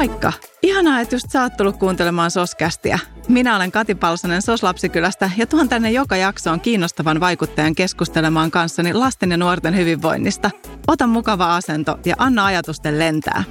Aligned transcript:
Moikka! 0.00 0.32
Ihanaa, 0.62 1.00
että 1.00 1.14
just 1.14 1.30
sä 1.30 1.42
oot 1.42 1.56
tullut 1.56 1.76
kuuntelemaan 1.76 2.30
Soskästiä. 2.30 2.98
Minä 3.28 3.56
olen 3.56 3.72
Kati 3.72 3.94
Palsanen 3.94 4.42
Soslapsikylästä 4.42 5.30
ja 5.36 5.46
tuon 5.46 5.68
tänne 5.68 5.90
joka 5.90 6.16
jaksoon 6.16 6.60
kiinnostavan 6.60 7.20
vaikuttajan 7.20 7.74
keskustelemaan 7.74 8.50
kanssani 8.50 8.92
lasten 8.92 9.30
ja 9.30 9.36
nuorten 9.36 9.76
hyvinvoinnista. 9.76 10.50
Ota 10.86 11.06
mukava 11.06 11.56
asento 11.56 11.98
ja 12.04 12.14
anna 12.18 12.44
ajatusten 12.44 12.98
lentää. 12.98 13.44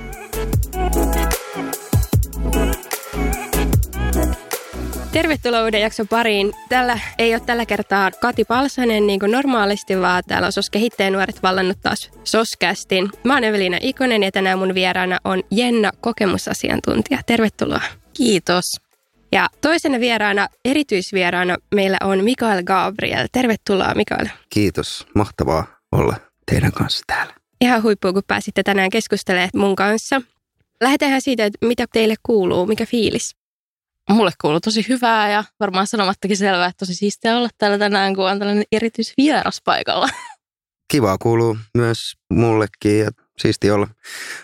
Tervetuloa 5.19 5.63
uuden 5.63 5.81
jakson 5.81 6.07
pariin. 6.07 6.53
Tällä 6.69 6.99
ei 7.17 7.33
ole 7.33 7.41
tällä 7.45 7.65
kertaa 7.65 8.11
Kati 8.11 8.45
Palsanen 8.45 9.07
niin 9.07 9.19
kuin 9.19 9.31
normaalisti, 9.31 10.01
vaan 10.01 10.23
täällä 10.27 10.45
on 10.45 10.51
SOS 10.51 10.69
Kehittäjä 10.69 11.09
nuoret 11.09 11.43
vallannut 11.43 11.77
taas 11.81 12.11
SOS-kästin. 12.23 13.09
Mä 13.23 13.33
oon 13.33 13.43
Evelina 13.43 13.77
Ikonen 13.81 14.23
ja 14.23 14.31
tänään 14.31 14.59
mun 14.59 14.73
vieraana 14.73 15.17
on 15.23 15.43
Jenna, 15.51 15.91
kokemusasiantuntija. 16.01 17.19
Tervetuloa. 17.25 17.81
Kiitos. 18.13 18.63
Ja 19.31 19.49
toisena 19.61 19.99
vieraana, 19.99 20.47
erityisvieraana, 20.65 21.57
meillä 21.75 21.97
on 22.03 22.23
Mikael 22.23 22.63
Gabriel. 22.63 23.27
Tervetuloa 23.31 23.95
Mikael. 23.95 24.27
Kiitos. 24.49 25.07
Mahtavaa 25.15 25.67
olla 25.91 26.15
teidän 26.51 26.71
kanssa 26.71 27.03
täällä. 27.07 27.33
Ihan 27.61 27.83
huippua, 27.83 28.13
kun 28.13 28.23
pääsitte 28.27 28.63
tänään 28.63 28.89
keskustelemaan 28.89 29.49
mun 29.53 29.75
kanssa. 29.75 30.21
Lähdetään 30.81 31.21
siitä, 31.21 31.45
että 31.45 31.65
mitä 31.67 31.85
teille 31.93 32.15
kuuluu, 32.23 32.65
mikä 32.65 32.85
fiilis? 32.85 33.38
Mulle 34.09 34.31
kuuluu 34.41 34.59
tosi 34.59 34.85
hyvää 34.89 35.31
ja 35.31 35.43
varmaan 35.59 35.87
sanomattakin 35.87 36.37
selvää, 36.37 36.67
että 36.67 36.85
tosi 36.85 36.95
siistiä 36.95 37.37
olla 37.37 37.49
täällä 37.57 37.77
tänään, 37.77 38.15
kun 38.15 38.29
on 38.29 38.39
tällainen 38.39 38.63
erityisvieras 38.71 39.61
paikalla. 39.65 40.09
Kivaa 40.91 41.17
kuuluu 41.17 41.57
myös 41.73 42.13
mullekin 42.33 42.99
ja 42.99 43.11
siisti 43.39 43.71
olla, 43.71 43.87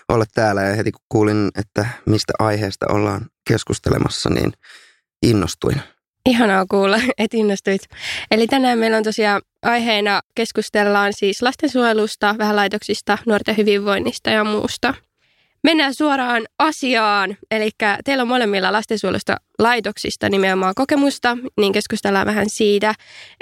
olla 0.08 0.24
täällä. 0.34 0.62
Ja 0.62 0.76
heti 0.76 0.92
kun 0.92 1.04
kuulin, 1.08 1.50
että 1.58 1.86
mistä 2.06 2.32
aiheesta 2.38 2.86
ollaan 2.88 3.26
keskustelemassa, 3.48 4.30
niin 4.30 4.52
innostuin. 5.22 5.80
Ihanaa 6.26 6.66
kuulla, 6.70 7.00
että 7.18 7.36
innostuit. 7.36 7.82
Eli 8.30 8.46
tänään 8.46 8.78
meillä 8.78 8.96
on 8.96 9.02
tosiaan 9.02 9.42
aiheena 9.62 10.20
keskustellaan 10.34 11.12
siis 11.12 11.42
lastensuojelusta, 11.42 12.34
vähän 12.38 12.56
laitoksista, 12.56 13.18
nuorten 13.26 13.56
hyvinvoinnista 13.56 14.30
ja 14.30 14.44
muusta. 14.44 14.94
Mennään 15.66 15.94
suoraan 15.94 16.46
asiaan. 16.58 17.36
Eli 17.50 17.70
teillä 18.04 18.22
on 18.22 18.28
molemmilla 18.28 18.72
lastensuojelusta 18.72 19.36
laitoksista 19.58 20.28
nimenomaan 20.28 20.74
kokemusta, 20.74 21.38
niin 21.56 21.72
keskustellaan 21.72 22.26
vähän 22.26 22.50
siitä, 22.50 22.94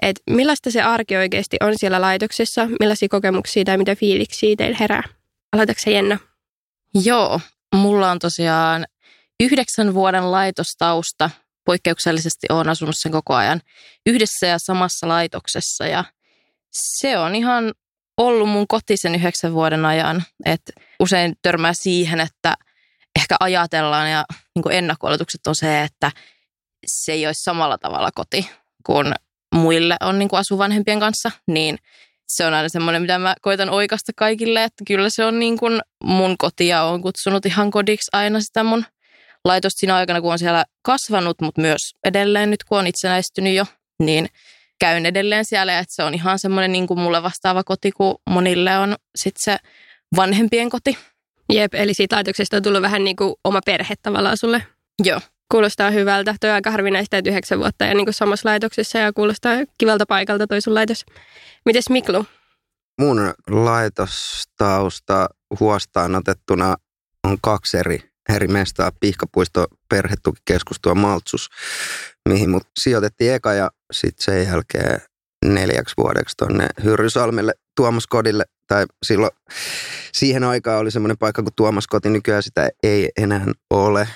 että 0.03 0.23
millaista 0.31 0.71
se 0.71 0.83
arki 0.83 1.17
oikeasti 1.17 1.57
on 1.61 1.73
siellä 1.77 2.01
laitoksessa, 2.01 2.69
millaisia 2.81 3.09
kokemuksia 3.09 3.65
tai 3.65 3.79
mitä 3.79 3.95
fiiliksiä 3.95 4.55
teillä 4.59 4.77
herää. 4.81 5.03
Aloitatko 5.53 5.91
Jenna? 5.91 6.19
Joo, 7.05 7.41
mulla 7.75 8.11
on 8.11 8.19
tosiaan 8.19 8.85
yhdeksän 9.41 9.95
vuoden 9.95 10.33
laitostausta. 10.33 11.31
Poikkeuksellisesti 11.65 12.47
olen 12.51 12.69
asunut 12.69 12.95
sen 12.99 13.13
koko 13.13 13.35
ajan 13.35 13.61
yhdessä 14.07 14.47
ja 14.47 14.59
samassa 14.59 15.09
laitoksessa 15.09 15.87
ja 15.87 16.05
se 16.71 17.19
on 17.19 17.35
ihan 17.35 17.73
ollut 18.17 18.49
mun 18.49 18.69
koti 18.69 18.97
sen 18.97 19.15
yhdeksän 19.15 19.55
vuoden 19.55 19.85
ajan. 19.85 20.23
Et 20.45 20.63
usein 21.01 21.35
törmää 21.43 21.73
siihen, 21.75 22.21
että 22.21 22.55
ehkä 23.17 23.37
ajatellaan 23.41 24.11
ja 24.11 24.25
niin 24.55 24.73
ennakko-oletukset 24.73 25.47
on 25.47 25.55
se, 25.55 25.83
että 25.83 26.13
se 26.87 27.13
ei 27.13 27.27
olisi 27.27 27.43
samalla 27.43 27.79
tavalla 27.79 28.11
koti 28.15 28.51
kuin 28.87 29.15
muille 29.55 29.97
on 30.01 30.19
niin 30.19 30.29
kuin 30.29 30.41
asu 30.41 30.59
vanhempien 30.59 31.01
kanssa, 31.01 31.31
niin 31.47 31.79
se 32.29 32.47
on 32.47 32.55
aina 32.55 32.69
semmoinen, 32.69 33.03
mitä 33.03 33.19
mä 33.19 33.35
koitan 33.41 33.71
oikasta 33.71 34.13
kaikille, 34.17 34.65
että 34.65 34.85
kyllä 34.87 35.11
se 35.11 35.25
on 35.25 35.39
niin 35.39 35.59
kuin 35.59 35.81
mun 36.05 36.39
koti 36.39 36.69
ja 36.69 36.83
on 36.83 37.03
kutsunut 37.03 37.47
ihan 37.47 37.71
kodiksi 37.71 38.11
aina 38.13 38.41
sitä 38.41 38.65
mun 38.65 38.85
laitosta 39.45 39.79
siinä 39.79 39.97
aikana, 39.97 40.21
kun 40.21 40.33
on 40.33 40.39
siellä 40.39 40.65
kasvanut, 40.83 41.41
mutta 41.41 41.61
myös 41.61 41.81
edelleen 42.05 42.51
nyt, 42.51 42.65
kun 42.65 42.79
on 42.79 42.87
itsenäistynyt 42.87 43.55
jo, 43.55 43.65
niin 43.99 44.29
käyn 44.81 45.07
edelleen 45.07 45.45
siellä, 45.45 45.79
että 45.79 45.95
se 45.95 46.03
on 46.03 46.15
ihan 46.15 46.39
semmoinen 46.39 46.73
niin 46.73 46.87
kuin 46.87 47.01
mulle 47.01 47.23
vastaava 47.23 47.65
koti, 47.65 47.93
kun 47.93 48.15
monille 48.31 48.79
on 48.79 48.97
sitten 49.17 49.55
se 49.55 49.67
vanhempien 50.17 50.71
koti. 50.71 50.99
Jep, 51.53 51.75
eli 51.75 51.95
siitä 51.95 52.17
laitoksesta 52.17 52.57
on 52.57 52.63
tullut 52.63 52.83
vähän 52.83 53.05
niin 53.05 53.17
kuin 53.17 53.35
oma 53.45 53.61
perhe 53.67 53.95
tavallaan 54.03 54.37
sulle. 54.37 54.67
Joo. 55.05 55.21
Kuulostaa 55.53 55.91
hyvältä. 55.91 56.35
Tuo 56.41 56.51
on 56.51 56.55
aika 56.55 56.71
harvinaista, 56.71 57.17
että 57.17 57.31
yhdeksän 57.31 57.59
vuotta 57.59 57.85
ja 57.85 57.95
niin 57.95 58.07
kuin 58.07 58.15
samassa 58.15 58.49
laitoksessa 58.49 58.99
ja 58.99 59.13
kuulostaa 59.13 59.55
kivalta 59.79 60.07
paikalta 60.07 60.47
toi 60.47 60.61
sun 60.61 60.75
laitos. 60.75 61.05
Mites 61.65 61.91
Miklu? 61.91 62.27
Mun 63.01 63.35
laitostausta 63.51 65.29
huostaan 65.61 66.15
otettuna 66.15 66.77
on 67.25 67.39
kaksi 67.43 67.77
eri, 67.77 68.11
eri 68.29 68.49
mestaa. 68.49 68.91
Pihkapuisto, 69.01 69.67
perhetukikeskus, 69.89 70.77
tuo 70.83 70.95
Maltsus, 70.95 71.49
mihin 72.29 72.51
mut 72.51 72.63
sijoitettiin 72.81 73.35
eka 73.35 73.53
ja 73.53 73.71
sitten 73.93 74.25
sen 74.25 74.47
jälkeen 74.47 75.01
neljäksi 75.45 75.95
vuodeksi 75.97 76.37
tuonne 76.37 76.67
Hyrrysalmelle 76.85 77.53
Tuomas 77.77 78.07
Kodille. 78.07 78.45
Tai 78.67 78.87
silloin 79.07 79.31
siihen 80.13 80.45
aikaan 80.45 80.79
oli 80.79 80.91
semmoinen 80.91 81.19
paikka 81.19 81.43
kuin 81.43 81.55
Tuomas 81.57 81.87
Koti, 81.87 82.11
nykyään 82.11 82.43
sitä 82.43 82.69
ei 82.83 83.09
enää 83.17 83.47
ole. 83.71 84.09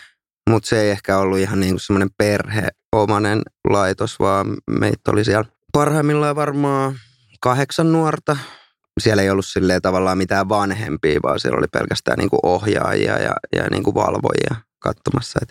Mutta 0.51 0.69
se 0.69 0.81
ei 0.81 0.91
ehkä 0.91 1.19
ollut 1.19 1.39
ihan 1.39 1.61
niin 1.61 1.81
semmoinen 1.81 2.09
perheomainen 2.19 3.43
laitos, 3.69 4.19
vaan 4.19 4.57
meitä 4.71 5.11
oli 5.11 5.25
siellä 5.25 5.45
parhaimmillaan 5.73 6.37
varmaan 6.37 6.95
kahdeksan 7.41 7.93
nuorta. 7.93 8.37
Siellä 9.01 9.23
ei 9.23 9.31
ollut 9.31 9.47
silleen 9.47 9.83
tavallaan 9.83 10.19
mitään 10.19 10.49
vanhempia, 10.49 11.21
vaan 11.23 11.41
siellä 11.41 11.59
oli 11.59 11.67
pelkästään 11.73 12.19
niin 12.19 12.31
kuin 12.31 12.41
ohjaajia 12.43 13.19
ja, 13.19 13.33
ja 13.57 13.67
niin 13.71 13.83
kuin 13.83 13.95
valvojia 13.95 14.57
katsomassa. 14.79 15.39
Et, 15.43 15.49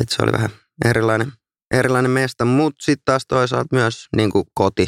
et 0.00 0.08
se 0.08 0.22
oli 0.22 0.32
vähän 0.32 0.50
erilainen 0.84 1.32
erilainen 1.70 2.10
mesta, 2.10 2.44
mutta 2.44 2.84
sitten 2.84 3.04
taas 3.04 3.26
toisaalta 3.28 3.76
myös 3.76 4.08
niin 4.16 4.30
kuin 4.30 4.44
koti. 4.54 4.86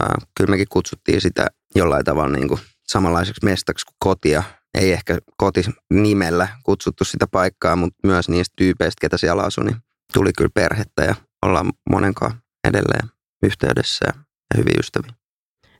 Ää, 0.00 0.14
kyllä 0.36 0.50
mekin 0.50 0.66
kutsuttiin 0.70 1.20
sitä 1.20 1.46
jollain 1.74 2.04
tavalla 2.04 2.36
niin 2.36 2.48
kuin 2.48 2.60
samanlaiseksi 2.86 3.44
mestaksi 3.44 3.86
kuin 3.86 3.96
kotia. 3.98 4.42
Ei 4.74 4.92
ehkä 4.92 5.18
koti 5.36 5.64
nimellä 5.90 6.48
kutsuttu 6.62 7.04
sitä 7.04 7.26
paikkaa, 7.26 7.76
mutta 7.76 7.98
myös 8.06 8.28
niistä 8.28 8.52
tyypeistä, 8.56 9.00
ketä 9.00 9.18
siellä 9.18 9.42
asui, 9.42 9.64
niin 9.64 9.76
tuli 10.12 10.30
kyllä 10.36 10.50
perhettä 10.54 11.04
ja 11.04 11.14
ollaan 11.42 11.72
monenkaan 11.90 12.42
edelleen 12.68 13.08
yhteydessä 13.42 14.04
ja, 14.06 14.12
hyviä 14.56 14.74
ystäviä. 14.78 15.12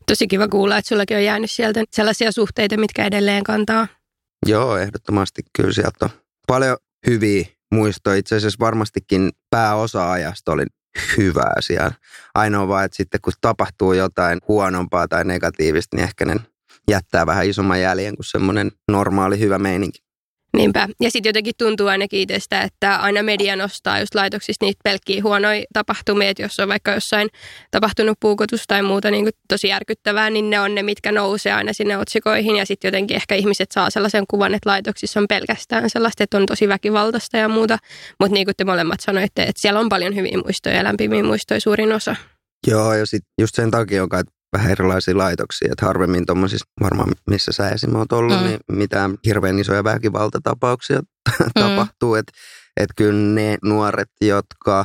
Tosi 0.07 0.27
kiva 0.27 0.49
kuulla, 0.49 0.79
että 0.79 0.89
sullakin 0.89 1.17
on 1.17 1.25
jäänyt 1.25 1.51
sieltä 1.51 1.85
sellaisia 1.93 2.33
suhteita, 2.33 2.77
mitkä 2.77 3.05
edelleen 3.05 3.45
kantaa. 3.45 3.89
Joo, 4.47 4.77
ehdottomasti 4.77 5.43
kyllä 5.57 5.73
sieltä 5.73 6.05
on 6.05 6.11
paljon 6.47 6.77
hyviä 7.07 7.47
muisto. 7.75 8.13
Itse 8.13 8.37
asiassa 8.37 8.65
varmastikin 8.65 9.31
pääosa 9.51 10.13
ajasta 10.13 10.53
oli 10.53 10.65
hyvää 11.17 11.55
siellä. 11.61 11.93
Ainoa 12.35 12.69
vaan, 12.69 12.85
että 12.85 12.97
sitten 12.97 13.21
kun 13.21 13.33
tapahtuu 13.41 13.93
jotain 13.93 14.39
huonompaa 14.49 15.09
tai 15.09 15.25
negatiivista, 15.25 15.97
niin 15.97 16.05
ehkä 16.05 16.25
ne 16.25 16.37
jättää 16.91 17.27
vähän 17.27 17.47
isomman 17.47 17.81
jäljen 17.81 18.17
kuin 18.17 18.27
semmoinen 18.27 18.71
normaali 18.89 19.39
hyvä 19.39 19.59
meininki. 19.59 19.99
Niinpä. 20.55 20.89
Ja 21.01 21.11
sitten 21.11 21.29
jotenkin 21.29 21.55
tuntuu 21.59 21.87
ainakin 21.87 22.21
itsestä, 22.21 22.63
että 22.63 22.97
aina 22.97 23.23
media 23.23 23.57
nostaa 23.57 24.01
just 24.01 24.15
laitoksista 24.15 24.65
niitä 24.65 24.81
pelkkiä 24.85 25.23
huonoja 25.23 25.65
tapahtumia, 25.73 26.29
että 26.29 26.43
jos 26.43 26.61
on 26.61 26.69
vaikka 26.69 26.93
jossain 26.93 27.29
tapahtunut 27.71 28.19
puukotus 28.21 28.65
tai 28.67 28.83
muuta 28.83 29.11
niin 29.11 29.25
kuin 29.25 29.33
tosi 29.49 29.69
järkyttävää, 29.69 30.31
niin 30.31 30.51
ne 30.51 30.61
on 30.61 30.75
ne, 30.75 30.83
mitkä 30.83 31.13
nousee 31.13 31.53
aina 31.53 31.73
sinne 31.73 31.99
otsikoihin. 31.99 32.57
Ja 32.57 32.67
sitten 32.67 32.89
jotenkin 32.89 33.17
ehkä 33.17 33.35
ihmiset 33.35 33.73
saa 33.73 33.91
sellaisen 33.91 34.25
kuvan, 34.31 34.55
että 34.55 34.71
laitoksissa 34.71 35.21
on 35.21 35.27
pelkästään 35.29 35.91
sellaista, 35.91 36.25
että 36.25 36.37
on 36.37 36.47
tosi 36.47 36.69
väkivaltaista 36.69 37.37
ja 37.37 37.49
muuta. 37.49 37.79
Mutta 38.21 38.35
niin 38.35 38.47
kuin 38.47 38.55
te 38.57 38.65
molemmat 38.65 39.01
sanoitte, 39.01 39.43
että 39.43 39.61
siellä 39.61 39.81
on 39.81 39.89
paljon 39.89 40.15
hyviä 40.15 40.39
muistoja 40.45 40.77
ja 40.77 40.85
lämpimiä 40.85 41.23
muistoja 41.23 41.61
suurin 41.61 41.93
osa. 41.93 42.17
Joo, 42.67 42.95
ja 42.95 43.07
sitten 43.07 43.33
just 43.41 43.55
sen 43.55 43.71
takia 43.71 44.07
kai 44.09 44.23
vähän 44.55 44.71
erilaisia 44.71 45.19
laitoksia. 45.19 45.69
Että 45.73 45.87
harvemmin 45.87 46.27
tuommoisissa, 46.27 46.67
varmaan 46.81 47.13
missä 47.31 47.53
sä 47.53 47.69
esim. 47.69 47.95
oot 47.95 48.13
ollut, 48.13 48.39
mm. 48.39 48.45
niin 48.45 48.61
mitään 48.73 49.15
hirveän 49.27 49.59
isoja 49.59 49.85
väkivaltatapauksia 49.85 51.01
mm. 51.01 51.51
tapahtuu. 51.55 52.15
Että 52.15 52.33
et 52.77 52.91
kyllä 52.97 53.35
ne 53.35 53.59
nuoret, 53.63 54.11
jotka 54.21 54.85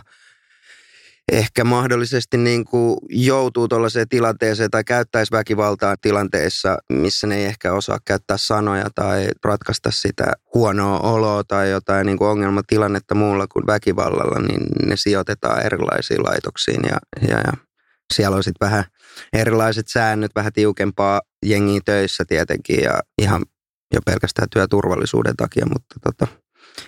ehkä 1.32 1.64
mahdollisesti 1.64 2.38
niin 2.38 2.66
kuin 2.66 2.98
joutuu 3.10 3.68
tuollaiseen 3.68 4.10
tilanteeseen 4.10 4.72
tai 4.72 4.84
käyttäisi 4.84 5.32
väkivaltaa 5.32 5.96
tilanteissa, 6.02 6.78
missä 6.90 7.28
ne 7.28 7.38
ei 7.38 7.46
ehkä 7.46 7.74
osaa 7.74 7.98
käyttää 8.06 8.38
sanoja 8.38 8.86
tai 8.96 9.28
ratkaista 9.44 9.92
sitä 9.92 10.34
huonoa 10.54 11.00
oloa 11.00 11.44
tai 11.44 11.70
jotain 11.70 12.06
niin 12.06 12.18
kuin 12.18 12.30
ongelmatilannetta 12.30 13.16
muulla 13.16 13.48
kuin 13.48 13.68
väkivallalla, 13.68 14.40
niin 14.40 14.62
ne 14.86 14.96
sijoitetaan 14.98 15.66
erilaisiin 15.66 16.24
laitoksiin 16.24 16.82
ja, 16.90 16.98
ja, 17.30 17.38
ja 17.38 17.69
siellä 18.14 18.38
on 18.38 18.44
sitten 18.44 18.66
vähän 18.68 18.84
erilaiset 19.34 19.88
säännöt, 19.88 20.32
vähän 20.36 20.54
tiukempaa 20.54 21.22
jengiä 21.46 21.82
töissä 21.86 22.26
tietenkin 22.26 22.84
ja 22.84 23.00
ihan 23.22 23.46
jo 23.94 24.00
pelkästään 24.06 24.48
työturvallisuuden 24.50 25.36
takia, 25.36 25.66
mutta 25.66 25.96
tota, 26.04 26.28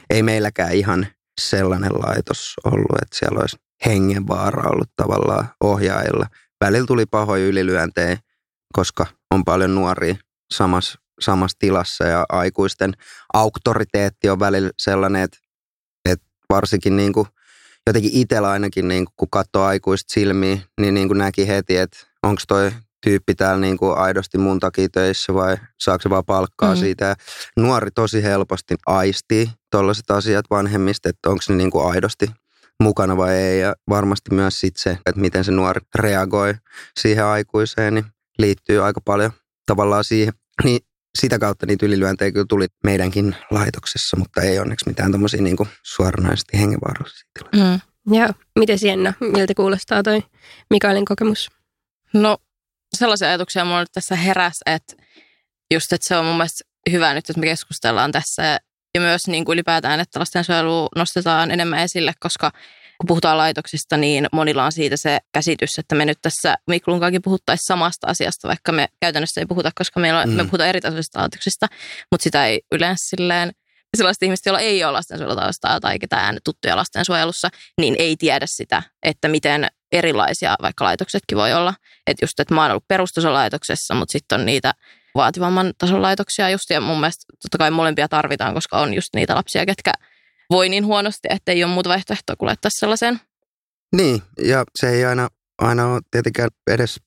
ei 0.09 0.23
meilläkään 0.23 0.73
ihan 0.73 1.07
sellainen 1.41 1.91
laitos 1.94 2.53
ollut, 2.65 3.01
että 3.01 3.18
siellä 3.18 3.39
olisi 3.39 3.57
hengenvaara 3.85 4.69
ollut 4.69 4.89
tavallaan 4.95 5.50
ohjaajilla. 5.63 6.25
Välillä 6.62 6.88
tuli 6.88 7.06
pahoja 7.06 7.47
ylilyöntejä, 7.47 8.18
koska 8.73 9.06
on 9.31 9.45
paljon 9.45 9.75
nuoria 9.75 10.15
samassa 10.53 11.01
samassa 11.21 11.57
tilassa 11.59 12.03
ja 12.03 12.25
aikuisten 12.29 12.94
auktoriteetti 13.33 14.29
on 14.29 14.39
välillä 14.39 14.69
sellainen, 14.77 15.21
että, 15.21 15.38
että 16.09 16.25
varsinkin 16.50 16.95
niin 16.95 17.13
kuin, 17.13 17.27
jotenkin 17.88 18.12
itsellä 18.13 18.50
ainakin, 18.50 18.88
niin 18.88 19.06
kuin, 19.06 19.13
kun 19.18 19.28
katsoo 19.31 19.63
aikuista 19.63 20.13
silmiä, 20.13 20.57
niin, 20.81 20.94
niin 20.94 21.07
kuin 21.07 21.18
näki 21.18 21.48
heti, 21.48 21.78
että 21.78 21.98
onko 22.24 22.42
toi 22.48 22.72
tyyppi 23.04 23.36
täällä 23.36 23.62
niin 23.62 23.78
kuin 23.78 23.98
aidosti 23.98 24.38
mun 24.38 24.60
takia 24.60 24.89
töissä 24.89 25.33
vai 25.33 25.57
saako 25.80 26.01
se 26.01 26.10
vaan 26.10 26.25
palkkaa 26.25 26.75
mm. 26.75 26.80
siitä. 26.80 27.06
Ja 27.06 27.16
nuori 27.57 27.92
tosi 27.92 28.24
helposti 28.24 28.75
aistii 28.86 29.50
tuollaiset 29.72 30.12
asiat 30.12 30.45
vanhemmista, 30.50 31.10
että 31.10 31.30
onko 31.30 31.44
ne 31.50 31.56
niin 31.56 31.72
kuin 31.72 31.92
aidosti 31.92 32.31
mukana 32.83 33.18
vai 33.18 33.36
ei. 33.36 33.60
Ja 33.60 33.75
varmasti 33.89 34.33
myös 34.33 34.60
sit 34.60 34.78
se, 34.78 34.89
että 34.89 35.22
miten 35.22 35.44
se 35.44 35.51
nuori 35.51 35.81
reagoi 35.95 36.54
siihen 37.00 37.25
aikuiseen, 37.25 37.94
niin 37.94 38.06
liittyy 38.38 38.86
aika 38.86 39.01
paljon 39.06 39.31
tavallaan 39.66 40.04
siihen. 40.04 40.33
Niin 40.63 40.80
sitä 41.19 41.39
kautta 41.39 41.65
niitä 41.65 41.85
ylilyöntejä 41.85 42.31
kyllä 42.31 42.45
tuli 42.49 42.67
meidänkin 42.83 43.35
laitoksessa, 43.51 44.17
mutta 44.17 44.41
ei 44.41 44.59
onneksi 44.59 44.89
mitään 44.89 45.11
tuommoisia 45.11 45.41
niin 45.41 45.57
suoranaisesti 45.83 46.59
hengenvaarallisia 46.59 47.29
tiloja. 47.33 47.79
Mm. 48.05 48.15
Joo. 48.17 48.29
Miten 48.59 48.79
Sienna, 48.79 49.13
miltä 49.19 49.53
kuulostaa 49.53 50.03
toi 50.03 50.23
Mikaelin 50.69 51.05
kokemus? 51.05 51.49
No 52.13 52.37
sellaisia 52.93 53.27
ajatuksia 53.27 53.65
mulla 53.65 53.79
nyt 53.79 53.91
tässä 53.93 54.15
heräs, 54.15 54.59
että 54.65 54.95
just, 55.73 55.93
että 55.93 56.07
se 56.07 56.17
on 56.17 56.25
mun 56.25 56.35
mielestä 56.35 56.63
hyvä 56.91 57.13
nyt, 57.13 57.29
että 57.29 57.39
me 57.39 57.45
keskustellaan 57.45 58.11
tässä 58.11 58.59
ja 58.95 59.01
myös 59.01 59.27
niin 59.27 59.45
kuin 59.45 59.53
ylipäätään, 59.53 59.99
että 59.99 60.19
lastensuojelu 60.19 60.89
nostetaan 60.95 61.51
enemmän 61.51 61.79
esille, 61.79 62.13
koska 62.19 62.51
kun 63.01 63.07
puhutaan 63.07 63.38
laitoksista, 63.38 63.98
niin 63.98 64.27
monilla 64.31 64.65
on 64.65 64.71
siitä 64.71 64.98
se 64.98 65.19
käsitys, 65.33 65.69
että 65.77 65.95
me 65.95 66.06
nyt 66.06 66.18
tässä 66.21 66.56
Miklun 66.68 67.00
puhuttaisiin 67.24 67.68
samasta 67.68 68.07
asiasta, 68.07 68.48
vaikka 68.48 68.71
me 68.71 68.88
käytännössä 69.01 69.42
ei 69.42 69.45
puhuta, 69.45 69.71
koska 69.75 70.00
meillä 70.00 70.19
on, 70.19 70.30
mm. 70.30 70.36
me 70.36 70.44
puhutaan 70.44 70.69
eri 70.69 70.81
tasoisista 70.81 71.19
laitoksista, 71.19 71.68
mutta 72.12 72.24
sitä 72.24 72.45
ei 72.45 72.62
yleensä 72.71 73.09
silleen 73.09 73.51
sellaiset 73.98 74.24
ihmiset, 74.24 74.45
joilla 74.45 74.59
ei 74.59 74.83
ole 74.83 74.92
lastensuojelutaustaa 74.92 75.80
tai 75.80 76.00
ketään 76.00 76.38
tuttuja 76.44 76.75
lastensuojelussa, 76.75 77.50
niin 77.77 77.95
ei 78.00 78.18
tiedä 78.18 78.45
sitä, 78.50 78.83
että 79.04 79.27
miten 79.27 79.68
erilaisia 79.92 80.56
vaikka 80.62 80.86
laitoksetkin 80.86 81.38
voi 81.38 81.54
olla. 81.54 81.74
Että 82.07 82.24
just, 82.24 82.39
että 82.39 82.54
mä 82.54 82.62
oon 82.62 82.71
ollut 82.71 82.88
perustasolaitoksessa, 82.88 83.94
mutta 83.94 84.12
sitten 84.12 84.39
on 84.39 84.45
niitä 84.45 84.74
vaativamman 85.15 85.74
tason 85.77 86.01
laitoksia 86.01 86.50
just, 86.50 86.69
ja 86.69 86.81
mun 86.81 87.00
mielestä 87.00 87.25
totta 87.42 87.57
kai 87.57 87.71
molempia 87.71 88.07
tarvitaan, 88.07 88.54
koska 88.54 88.77
on 88.77 88.94
just 88.94 89.09
niitä 89.15 89.36
lapsia, 89.36 89.65
ketkä 89.65 89.92
voi 90.51 90.69
niin 90.69 90.86
huonosti, 90.86 91.27
että 91.31 91.51
ei 91.51 91.63
ole 91.63 91.74
muuta 91.74 91.89
vaihtoehtoa 91.89 92.36
kuin 92.36 92.48
laittaa 92.48 92.71
sellaiseen. 92.74 93.19
Niin, 93.95 94.21
ja 94.44 94.63
se 94.80 94.89
ei 94.89 95.06
aina, 95.06 95.27
aina 95.57 95.94
ole 95.94 96.01
tietenkään 96.12 96.50
edes 96.68 96.98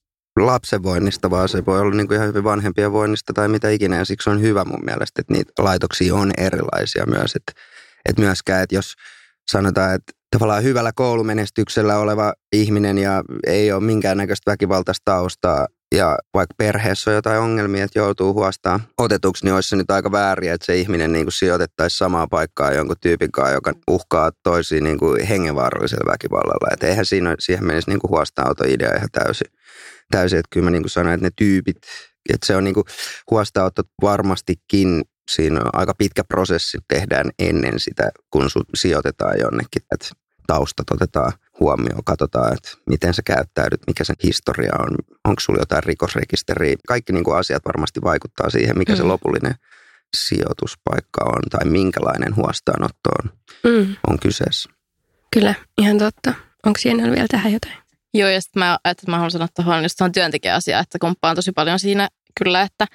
lapsen 0.41 0.82
voinnista, 0.82 1.31
vaan 1.31 1.49
se 1.49 1.67
voi 1.67 1.81
olla 1.81 1.94
niin 1.94 2.08
kuin 2.08 2.17
ihan 2.17 2.29
hyvin 2.29 2.44
vanhempien 2.44 2.93
voinnista 2.93 3.32
tai 3.32 3.49
mitä 3.49 3.70
ikinä. 3.70 3.96
Ja 3.96 4.05
siksi 4.05 4.31
on 4.31 4.41
hyvä 4.41 4.64
mun 4.64 4.85
mielestä, 4.85 5.20
että 5.20 5.32
niitä 5.32 5.52
laitoksia 5.58 6.14
on 6.14 6.32
erilaisia 6.38 7.06
myös. 7.06 7.37
Että, 7.37 7.52
että 8.08 8.23
myöskään, 8.23 8.62
että 8.62 8.75
jos 8.75 8.94
sanotaan, 9.50 9.94
että 9.94 10.12
tavallaan 10.31 10.62
hyvällä 10.62 10.93
koulumenestyksellä 10.94 11.99
oleva 11.99 12.32
ihminen 12.52 12.99
ja 12.99 13.23
ei 13.47 13.73
ole 13.73 13.85
minkäännäköistä 13.85 14.50
väkivaltaista 14.50 15.02
taustaa 15.05 15.67
ja 15.94 16.19
vaikka 16.35 16.55
perheessä 16.58 17.11
on 17.11 17.14
jotain 17.14 17.41
ongelmia, 17.41 17.85
että 17.85 17.99
joutuu 17.99 18.35
huostaan 18.35 18.81
otetuksi, 18.99 19.44
niin 19.44 19.55
olisi 19.55 19.69
se 19.69 19.76
nyt 19.76 19.91
aika 19.91 20.12
väärin, 20.12 20.52
että 20.52 20.67
se 20.67 20.76
ihminen 20.76 21.12
niin 21.12 21.25
kuin 21.25 21.32
sijoitettaisiin 21.32 21.99
samaan 21.99 22.29
paikkaan 22.29 22.76
jonkun 22.76 22.96
tyypin 23.00 23.32
kanssa, 23.32 23.55
joka 23.55 23.73
uhkaa 23.88 24.31
toisia 24.43 24.81
niin 24.81 24.99
kuin 24.99 25.26
hengenvaarallisella 25.26 26.12
väkivallalla. 26.12 26.69
Että 26.73 26.87
eihän 26.87 27.06
siinä, 27.06 27.35
siihen 27.38 27.67
menisi 27.67 27.91
niin 27.91 28.00
kuin 28.00 28.11
huostaanotto-idea 28.11 28.96
ihan 28.96 29.08
täysin. 29.12 29.46
täysin. 30.11 30.38
Että 30.38 30.49
kyllä 30.50 30.64
mä 30.64 30.70
niin 30.70 30.82
kuin 30.82 30.91
sanoin, 30.91 31.14
että 31.14 31.26
ne 31.26 31.31
tyypit, 31.37 31.76
että 32.32 32.47
se 32.47 32.56
on 32.56 32.64
niin 32.64 32.75
kuin 32.75 32.85
huostaanotto 33.31 33.82
varmastikin 34.02 35.02
siinä 35.31 35.61
on 35.61 35.70
aika 35.73 35.94
pitkä 35.99 36.25
prosessi 36.25 36.79
tehdään 36.88 37.31
ennen 37.38 37.81
sitä, 37.81 38.11
kun 38.31 38.49
sijoitetaan 38.75 39.38
jonnekin. 39.40 39.82
Että 39.93 40.08
taustat 40.47 40.90
otetaan 40.90 41.32
huomioon, 41.60 42.04
katsotaan, 42.04 42.52
että 42.52 42.68
miten 42.86 43.14
sä 43.14 43.22
käyttäydyt, 43.22 43.80
mikä 43.86 44.04
sen 44.04 44.16
historia 44.24 44.72
on, 44.78 44.96
onko 45.24 45.40
sulla 45.40 45.58
jotain 45.58 45.82
rikosrekisteriä. 45.82 46.76
Kaikki 46.88 47.12
niin 47.12 47.24
kuin 47.24 47.36
asiat 47.36 47.62
varmasti 47.64 48.02
vaikuttaa 48.02 48.50
siihen, 48.50 48.78
mikä 48.78 48.92
mm. 48.92 48.96
se 48.96 49.02
lopullinen 49.02 49.54
sijoituspaikka 50.16 51.24
on 51.24 51.42
tai 51.50 51.64
minkälainen 51.70 52.36
huostaanotto 52.36 53.10
on, 53.22 53.30
mm. 53.64 53.96
on 54.06 54.18
kyseessä. 54.18 54.70
Kyllä, 55.32 55.54
ihan 55.78 55.98
totta. 55.98 56.34
Onko 56.66 56.78
siellä 56.78 57.02
vielä 57.02 57.26
tähän 57.30 57.52
jotain? 57.52 57.74
Joo, 58.14 58.28
ja 58.28 58.40
sitten 58.40 58.60
mä, 58.60 58.78
että 58.84 59.10
mä 59.10 59.16
haluan 59.16 59.30
sanoa 59.30 59.48
tuohon 59.56 59.82
just 59.82 59.96
tuohon 59.98 60.12
työntekijäasiaan, 60.12 60.82
että 60.82 60.98
komppaan 60.98 61.36
tosi 61.36 61.52
paljon 61.52 61.78
siinä 61.78 62.08
kyllä, 62.38 62.62
että 62.62 62.86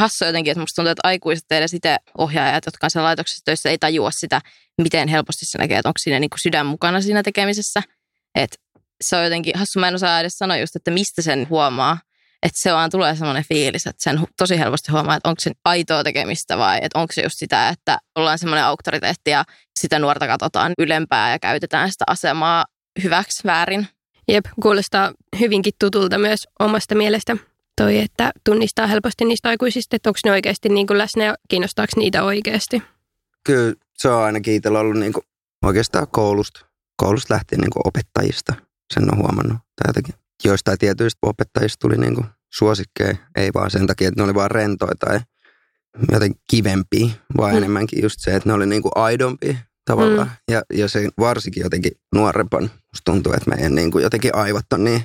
hassua 0.00 0.28
jotenkin, 0.28 0.50
että 0.50 0.60
musta 0.60 0.74
tuntuu, 0.74 0.90
että 0.90 1.08
aikuiset 1.08 1.44
teille 1.48 1.68
sitä 1.68 1.98
ohjaajat, 2.18 2.66
jotka 2.66 2.86
on 2.86 2.90
siellä 2.90 3.06
laitoksessa 3.06 3.44
töissä, 3.44 3.70
ei 3.70 3.78
tajua 3.78 4.10
sitä, 4.10 4.40
miten 4.82 5.08
helposti 5.08 5.46
se 5.46 5.58
näkee, 5.58 5.78
että 5.78 5.88
onko 5.88 5.98
siinä 5.98 6.20
niin 6.20 6.30
kuin 6.30 6.40
sydän 6.40 6.66
mukana 6.66 7.00
siinä 7.00 7.22
tekemisessä. 7.22 7.82
Että 8.34 8.56
se 9.04 9.16
on 9.16 9.24
jotenkin 9.24 9.58
hassu, 9.58 9.80
mä 9.80 9.88
en 9.88 9.94
osaa 9.94 10.20
edes 10.20 10.32
sanoa 10.32 10.56
just, 10.56 10.76
että 10.76 10.90
mistä 10.90 11.22
sen 11.22 11.46
huomaa. 11.50 11.98
Että 12.42 12.58
se 12.62 12.72
vaan 12.72 12.90
tulee 12.90 13.16
semmoinen 13.16 13.44
fiilis, 13.48 13.86
että 13.86 14.02
sen 14.02 14.20
tosi 14.38 14.58
helposti 14.58 14.92
huomaa, 14.92 15.16
että 15.16 15.28
onko 15.28 15.40
se 15.40 15.50
aitoa 15.64 16.04
tekemistä 16.04 16.58
vai 16.58 16.78
että 16.82 16.98
onko 16.98 17.12
se 17.12 17.22
just 17.22 17.34
sitä, 17.38 17.68
että 17.68 17.98
ollaan 18.14 18.38
semmoinen 18.38 18.64
auktoriteetti 18.64 19.30
ja 19.30 19.44
sitä 19.80 19.98
nuorta 19.98 20.26
katsotaan 20.26 20.72
ylempää 20.78 21.30
ja 21.30 21.38
käytetään 21.38 21.92
sitä 21.92 22.04
asemaa 22.06 22.64
hyväksi 23.02 23.42
väärin. 23.44 23.88
Jep, 24.28 24.44
kuulostaa 24.62 25.12
hyvinkin 25.40 25.72
tutulta 25.78 26.18
myös 26.18 26.46
omasta 26.60 26.94
mielestä 26.94 27.36
toi, 27.76 27.98
että 27.98 28.32
tunnistaa 28.44 28.86
helposti 28.86 29.24
niistä 29.24 29.48
aikuisista, 29.48 29.96
että 29.96 30.10
onko 30.10 30.18
ne 30.24 30.30
oikeasti 30.30 30.68
niin 30.68 30.86
kuin 30.86 30.98
läsnä 30.98 31.24
ja 31.24 31.34
kiinnostaako 31.48 31.92
niitä 31.96 32.24
oikeasti. 32.24 32.82
Kyllä 33.44 33.74
se 33.94 34.08
on 34.08 34.22
ainakin 34.22 34.54
itsellä 34.54 34.78
ollut 34.78 34.98
niin 34.98 35.12
kuin 35.12 35.24
oikeastaan 35.64 36.06
koulusta, 36.08 36.66
koulusta 36.96 37.34
lähtien 37.34 37.60
niin 37.60 37.70
kuin 37.70 37.82
opettajista. 37.86 38.54
Sen 38.94 39.12
on 39.12 39.18
huomannut. 39.18 39.56
Tai 39.56 39.88
jotenkin 39.88 40.14
joistain 40.44 40.78
tietyistä 40.78 41.18
opettajista 41.22 41.80
tuli 41.80 41.96
niin 41.96 42.14
kuin 42.14 42.26
suosikkeja. 42.52 43.16
Ei 43.36 43.50
vaan 43.54 43.70
sen 43.70 43.86
takia, 43.86 44.08
että 44.08 44.20
ne 44.20 44.24
oli 44.24 44.34
vaan 44.34 44.50
rentoja 44.50 44.94
tai 44.94 45.20
joten 46.12 46.34
kivempiä, 46.50 47.08
vaan 47.36 47.52
mm. 47.52 47.56
enemmänkin 47.56 48.02
just 48.02 48.16
se, 48.18 48.36
että 48.36 48.48
ne 48.48 48.52
oli 48.52 48.66
niin 48.66 48.82
kuin 48.82 48.92
aidompi 48.94 49.58
tavallaan. 49.84 50.26
Mm. 50.26 50.54
Ja, 50.54 50.62
ja 50.72 50.88
se 50.88 51.08
varsinkin 51.18 51.62
jotenkin 51.62 51.92
nuorempan, 52.14 52.62
musta 52.62 53.04
tuntuu, 53.04 53.32
että 53.32 53.50
meidän 53.50 53.74
niin 53.74 53.90
kuin 53.90 54.02
jotenkin 54.02 54.34
aivot 54.34 54.72
on 54.72 54.84
niin 54.84 55.04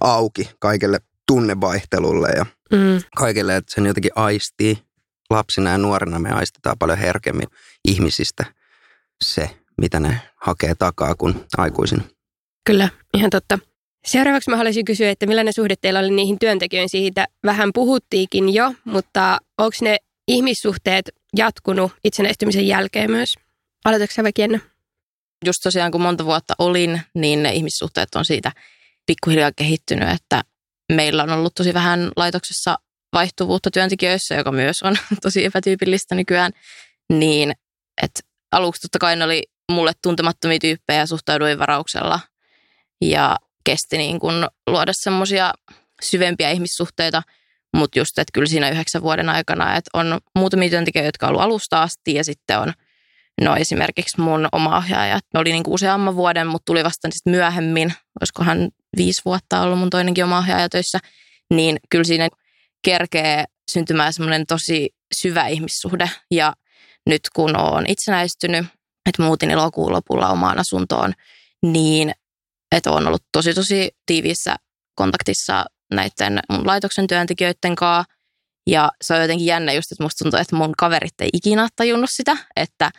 auki 0.00 0.50
kaikelle 0.58 0.98
tunnevaihtelulle 1.26 2.28
ja 2.36 2.46
mm. 2.72 3.02
kaikille, 3.16 3.56
että 3.56 3.74
sen 3.74 3.86
jotenkin 3.86 4.12
aistii. 4.14 4.78
Lapsina 5.30 5.70
ja 5.70 5.78
nuorena 5.78 6.18
me 6.18 6.30
aistetaan 6.30 6.78
paljon 6.78 6.98
herkemmin 6.98 7.48
ihmisistä 7.88 8.44
se, 9.24 9.50
mitä 9.80 10.00
ne 10.00 10.20
hakee 10.36 10.74
takaa 10.74 11.14
kuin 11.14 11.34
aikuisin. 11.58 12.02
Kyllä, 12.64 12.88
ihan 13.14 13.30
totta. 13.30 13.58
Seuraavaksi 14.06 14.50
mä 14.50 14.56
haluaisin 14.56 14.84
kysyä, 14.84 15.10
että 15.10 15.26
millainen 15.26 15.52
suhde 15.52 15.74
teillä 15.80 15.98
oli 16.00 16.10
niihin 16.10 16.38
työntekijöihin 16.38 16.88
siitä? 16.88 17.26
Vähän 17.44 17.70
puhuttiinkin 17.74 18.54
jo, 18.54 18.74
mutta 18.84 19.38
onko 19.58 19.76
ne 19.82 19.96
ihmissuhteet 20.28 21.10
jatkunut 21.36 21.92
itsenäistymisen 22.04 22.66
jälkeen 22.66 23.10
myös? 23.10 23.34
Aloitatko 23.84 24.14
sä 24.14 24.22
vaikka 24.22 24.42
Just 25.46 25.58
tosiaan 25.62 25.92
kun 25.92 26.00
monta 26.00 26.24
vuotta 26.24 26.54
olin, 26.58 27.00
niin 27.14 27.42
ne 27.42 27.52
ihmissuhteet 27.52 28.14
on 28.14 28.24
siitä 28.24 28.52
pikkuhiljaa 29.06 29.50
kehittynyt, 29.56 30.08
että 30.08 30.42
meillä 30.92 31.22
on 31.22 31.30
ollut 31.30 31.54
tosi 31.54 31.74
vähän 31.74 32.10
laitoksessa 32.16 32.76
vaihtuvuutta 33.12 33.70
työntekijöissä, 33.70 34.34
joka 34.34 34.52
myös 34.52 34.82
on 34.82 34.96
tosi 35.22 35.44
epätyypillistä 35.44 36.14
nykyään, 36.14 36.52
niin 37.12 37.52
että 38.02 38.20
aluksi 38.52 38.82
totta 38.82 38.98
kai 38.98 39.16
ne 39.16 39.24
oli 39.24 39.42
mulle 39.72 39.92
tuntemattomia 40.02 40.58
tyyppejä 40.58 41.00
ja 41.00 41.06
suhtauduin 41.06 41.58
varauksella 41.58 42.20
ja 43.00 43.36
kesti 43.64 43.98
niin 43.98 44.20
kuin 44.20 44.34
luoda 44.66 44.92
semmoisia 44.94 45.52
syvempiä 46.02 46.50
ihmissuhteita, 46.50 47.22
mutta 47.76 47.98
just, 47.98 48.18
että 48.18 48.30
kyllä 48.34 48.46
siinä 48.46 48.70
yhdeksän 48.70 49.02
vuoden 49.02 49.28
aikana, 49.28 49.76
että 49.76 49.90
on 49.94 50.18
muutamia 50.38 50.70
työntekijöitä, 50.70 51.08
jotka 51.08 51.26
on 51.26 51.30
ollut 51.30 51.42
alusta 51.42 51.82
asti 51.82 52.14
ja 52.14 52.24
sitten 52.24 52.58
on 52.58 52.72
no 53.40 53.56
esimerkiksi 53.56 54.20
mun 54.20 54.48
oma 54.52 54.76
ohjaaja, 54.76 55.18
ne 55.34 55.40
oli 55.40 55.52
niin 55.52 55.62
kuin 55.62 55.74
useamman 55.74 56.16
vuoden, 56.16 56.46
mutta 56.46 56.64
tuli 56.66 56.84
vasta 56.84 57.08
sitten 57.10 57.30
myöhemmin, 57.30 57.92
olisikohan 58.20 58.70
viisi 58.96 59.22
vuotta 59.24 59.60
ollut 59.60 59.78
mun 59.78 59.90
toinenkin 59.90 60.24
oma 60.24 60.38
ohjaaja 60.38 60.68
töissä, 60.68 60.98
niin 61.54 61.76
kyllä 61.90 62.04
siinä 62.04 62.28
kerkee 62.84 63.44
syntymään 63.70 64.12
semmoinen 64.12 64.46
tosi 64.46 64.90
syvä 65.14 65.46
ihmissuhde. 65.46 66.10
Ja 66.30 66.52
nyt 67.06 67.20
kun 67.34 67.56
olen 67.56 67.90
itsenäistynyt, 67.90 68.66
että 69.08 69.22
muutin 69.22 69.50
elokuun 69.50 69.92
lopulla 69.92 70.28
omaan 70.28 70.58
asuntoon, 70.58 71.12
niin 71.62 72.12
että 72.72 72.90
olen 72.90 73.06
ollut 73.06 73.24
tosi 73.32 73.54
tosi 73.54 73.90
tiiviissä 74.06 74.56
kontaktissa 74.94 75.64
näiden 75.94 76.40
mun 76.50 76.66
laitoksen 76.66 77.06
työntekijöiden 77.06 77.74
kanssa. 77.76 78.16
Ja 78.66 78.90
se 79.02 79.14
on 79.14 79.20
jotenkin 79.20 79.46
jännä 79.46 79.72
just, 79.72 79.92
että 79.92 80.04
musta 80.04 80.24
tuntuu, 80.24 80.40
että 80.40 80.56
mun 80.56 80.74
kaverit 80.78 81.20
ei 81.20 81.28
ikinä 81.32 81.68
tajunnut 81.76 82.10
sitä, 82.12 82.36
että 82.56 82.90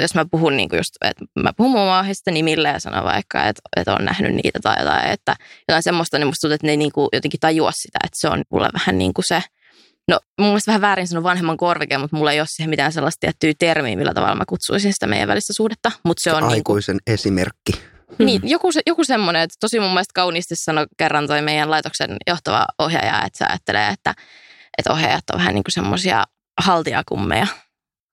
jos 0.00 0.14
mä 0.14 0.26
puhun 0.30 0.56
niin 0.56 0.68
kuin 0.68 0.78
just, 0.78 0.90
että 1.04 1.24
mä 1.42 1.52
puhun 1.56 1.72
mun 1.72 1.80
aiheesta 1.80 2.30
nimillä 2.30 2.68
ja 2.68 2.80
sanon 2.80 3.04
vaikka, 3.04 3.44
että, 3.44 3.62
että 3.76 3.94
on 3.94 4.04
nähnyt 4.04 4.34
niitä 4.34 4.58
tai 4.62 4.76
jotain, 4.78 5.10
että 5.10 5.36
jotain 5.68 5.82
semmoista, 5.82 6.18
niin 6.18 6.26
musta 6.26 6.40
tuntuu, 6.40 6.54
että 6.54 6.66
ne 6.66 6.76
niin 6.76 6.92
kuin 6.92 7.08
jotenkin 7.12 7.40
tajua 7.40 7.72
sitä, 7.72 7.98
että 8.04 8.20
se 8.20 8.28
on 8.28 8.42
mulle 8.50 8.68
vähän 8.72 8.98
niin 8.98 9.14
kuin 9.14 9.24
se 9.24 9.42
No 10.10 10.20
mun 10.38 10.48
mielestä 10.48 10.68
vähän 10.68 10.80
väärin 10.80 11.08
sanoa 11.08 11.22
vanhemman 11.22 11.56
korvike, 11.56 11.98
mutta 11.98 12.16
mulla 12.16 12.32
ei 12.32 12.40
ole 12.40 12.46
siihen 12.50 12.70
mitään 12.70 12.92
sellaista 12.92 13.20
tiettyä 13.20 13.52
termiä, 13.58 13.96
millä 13.96 14.14
tavalla 14.14 14.34
mä 14.34 14.44
kutsuisin 14.48 14.92
sitä 14.92 15.06
meidän 15.06 15.28
välistä 15.28 15.52
suhdetta. 15.52 15.92
Mutta 16.04 16.20
se 16.20 16.32
on 16.32 16.44
Aikuisen 16.44 16.94
niin 16.94 17.02
kuin, 17.06 17.14
esimerkki. 17.14 17.72
Niin, 18.18 18.40
joku, 18.44 18.70
joku 18.86 19.04
semmoinen, 19.04 19.42
että 19.42 19.56
tosi 19.60 19.80
mun 19.80 19.88
mielestä 19.88 20.12
kauniisti 20.14 20.56
sanoi 20.56 20.86
kerran 20.96 21.26
toi 21.26 21.42
meidän 21.42 21.70
laitoksen 21.70 22.16
johtava 22.26 22.66
ohjaaja, 22.78 23.22
että 23.26 23.38
se 23.38 23.44
ajattelee, 23.44 23.88
että, 23.88 24.14
että 24.78 24.92
ohjaajat 24.92 25.30
on 25.32 25.38
vähän 25.38 25.54
niin 25.54 25.64
kuin 25.64 25.72
semmoisia 25.72 26.24
haltiakummeja. 26.60 27.46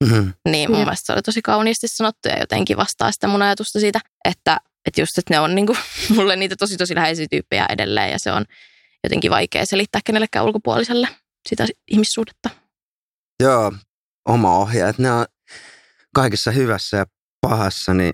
Mm-hmm. 0.04 0.34
Niin 0.50 0.72
mun 0.72 0.80
ja. 0.80 0.86
mielestä 0.86 1.06
se 1.06 1.14
oli 1.14 1.22
tosi 1.22 1.42
kauniisti 1.42 1.88
sanottu 1.88 2.30
ja 2.30 2.40
jotenkin 2.40 2.78
vastaa 2.78 3.12
sitä 3.12 3.28
mun 3.28 3.42
ajatusta 3.42 3.80
siitä, 3.80 4.00
että, 4.26 4.60
että 4.86 5.02
just, 5.02 5.18
että 5.18 5.34
ne 5.34 5.40
on 5.40 5.56
niin 5.56 5.66
kuin, 5.66 5.78
mulle 6.16 6.36
niitä 6.36 6.56
tosi 6.56 6.78
tosi 6.78 6.96
läheisiä 6.96 7.28
tyyppejä 7.32 7.66
edelleen 7.70 8.12
ja 8.12 8.20
se 8.20 8.32
on 8.32 8.46
jotenkin 9.04 9.32
vaikea 9.32 9.66
selittää 9.66 10.02
kenellekään 10.06 10.46
ulkopuoliselle 10.46 11.08
sitä 11.50 11.66
ihmissuhdetta. 11.92 12.50
Joo, 13.44 13.72
oma 14.28 14.58
ohjaaja. 14.58 14.90
Että 14.90 15.02
ne 15.02 15.12
on 15.12 15.26
kaikessa 16.16 16.52
hyvässä 16.52 16.98
ja 16.98 17.06
pahassa, 17.42 17.94
niin 17.94 18.14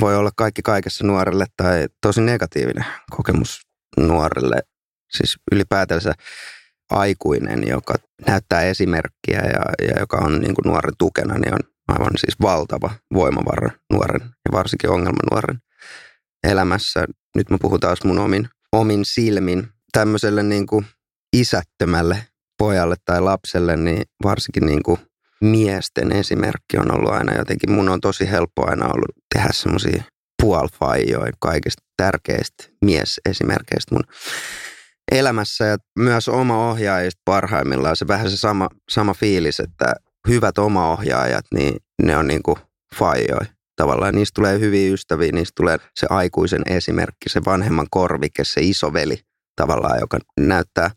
voi 0.00 0.16
olla 0.16 0.30
kaikki 0.36 0.62
kaikessa 0.62 1.06
nuorelle 1.06 1.46
tai 1.56 1.86
tosi 2.02 2.20
negatiivinen 2.20 2.84
kokemus 3.10 3.60
nuorelle. 3.96 4.62
Siis 5.16 5.36
ylipäätänsä 5.52 6.14
aikuinen, 6.90 7.68
joka 7.68 7.94
näyttää 8.26 8.62
esimerkkiä 8.62 9.40
ja, 9.40 9.88
ja 9.88 10.00
joka 10.00 10.16
on 10.16 10.40
niin 10.40 10.54
kuin 10.54 10.64
nuoren 10.64 10.94
tukena, 10.98 11.34
niin 11.34 11.54
on 11.54 11.60
aivan 11.88 12.12
siis 12.16 12.40
valtava 12.42 12.90
voimavara 13.14 13.70
nuoren 13.92 14.20
ja 14.20 14.52
varsinkin 14.52 14.90
ongelmanuoren 14.90 15.58
elämässä. 16.44 17.04
Nyt 17.36 17.50
mä 17.50 17.58
puhun 17.60 17.80
taas 17.80 18.04
mun 18.04 18.18
omin, 18.18 18.48
omin 18.72 19.04
silmin 19.04 19.68
tämmöiselle 19.92 20.42
niin 20.42 20.66
kuin 20.66 20.86
isättömälle 21.32 22.22
pojalle 22.58 22.96
tai 23.04 23.20
lapselle, 23.20 23.76
niin 23.76 24.02
varsinkin 24.24 24.66
niin 24.66 24.82
kuin 24.82 24.98
miesten 25.40 26.12
esimerkki 26.12 26.78
on 26.78 26.94
ollut 26.94 27.12
aina 27.12 27.34
jotenkin, 27.34 27.72
mun 27.72 27.88
on 27.88 28.00
tosi 28.00 28.30
helppo 28.30 28.70
aina 28.70 28.86
ollut 28.86 29.10
tehdä 29.34 29.48
semmoisia 29.52 30.02
puolfaijoja 30.42 31.32
kaikista 31.40 31.82
tärkeistä 31.96 32.64
miesesimerkkeistä 32.84 33.94
mun 33.94 34.04
elämässä 35.10 35.64
ja 35.64 35.76
myös 35.98 36.28
oma 36.28 36.70
ohjaajista 36.70 37.22
parhaimmillaan 37.24 37.96
se 37.96 38.08
vähän 38.08 38.30
se 38.30 38.36
sama, 38.36 38.68
sama 38.90 39.14
fiilis, 39.14 39.60
että 39.60 39.94
hyvät 40.28 40.58
oma 40.58 40.90
ohjaajat, 40.92 41.44
niin 41.54 41.76
ne 42.02 42.16
on 42.16 42.26
niin 42.26 42.42
kuin. 42.42 42.56
Tavallaan 43.76 44.14
niistä 44.14 44.34
tulee 44.34 44.58
hyviä 44.58 44.92
ystäviä, 44.92 45.32
niistä 45.32 45.52
tulee 45.56 45.78
se 45.94 46.06
aikuisen 46.10 46.62
esimerkki, 46.66 47.28
se 47.28 47.40
vanhemman 47.44 47.86
korvike, 47.90 48.44
se 48.44 48.60
isoveli 48.60 49.20
tavallaan, 49.56 50.00
joka 50.00 50.18
näyttää, 50.40 50.90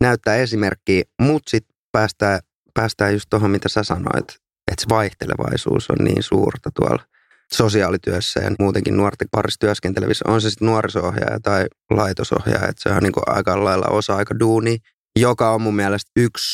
näyttää 0.00 0.36
esimerkkiä, 0.36 1.02
mutta 1.22 1.50
sitten 1.50 1.76
päästään, 1.92 2.40
päästään 2.74 3.12
just 3.12 3.26
tuohon, 3.30 3.50
mitä 3.50 3.68
sä 3.68 3.82
sanoit, 3.82 4.28
että 4.70 4.80
se 4.80 4.88
vaihtelevaisuus 4.88 5.90
on 5.90 6.04
niin 6.04 6.22
suurta 6.22 6.70
tuolla 6.74 7.09
sosiaalityössä 7.54 8.40
ja 8.40 8.50
muutenkin 8.58 8.96
nuorten 8.96 9.28
parissa 9.30 9.58
työskentelevissä, 9.60 10.24
on 10.28 10.40
se 10.40 10.50
sitten 10.50 10.66
nuorisohjaaja 10.66 11.40
tai 11.42 11.66
laitosohjaaja, 11.90 12.68
että 12.68 12.82
se 12.82 12.88
on 12.88 13.02
niin 13.02 13.12
aika 13.26 13.64
lailla 13.64 13.86
osa-aika 13.86 14.38
duuni, 14.40 14.78
joka 15.18 15.50
on 15.50 15.62
mun 15.62 15.76
mielestä 15.76 16.10
yksi 16.16 16.48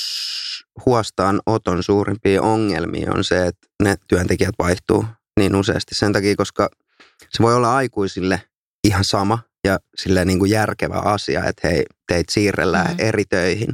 huostaan 0.86 1.40
oton 1.46 1.82
suurimpia 1.82 2.42
ongelmia 2.42 3.12
on 3.14 3.24
se, 3.24 3.46
että 3.46 3.66
ne 3.82 3.96
työntekijät 4.08 4.54
vaihtuu 4.58 5.04
niin 5.40 5.54
useasti 5.56 5.94
sen 5.94 6.12
takia, 6.12 6.36
koska 6.36 6.68
se 7.30 7.42
voi 7.42 7.54
olla 7.54 7.76
aikuisille 7.76 8.42
ihan 8.84 9.04
sama 9.04 9.38
ja 9.66 9.78
silleen 9.96 10.26
niin 10.26 10.38
kuin 10.38 10.50
järkevä 10.50 10.94
asia, 10.94 11.44
että 11.44 11.68
hei, 11.68 11.84
teit 12.08 12.28
siirrellään 12.30 12.86
mm-hmm. 12.86 13.08
eri 13.08 13.24
töihin, 13.24 13.72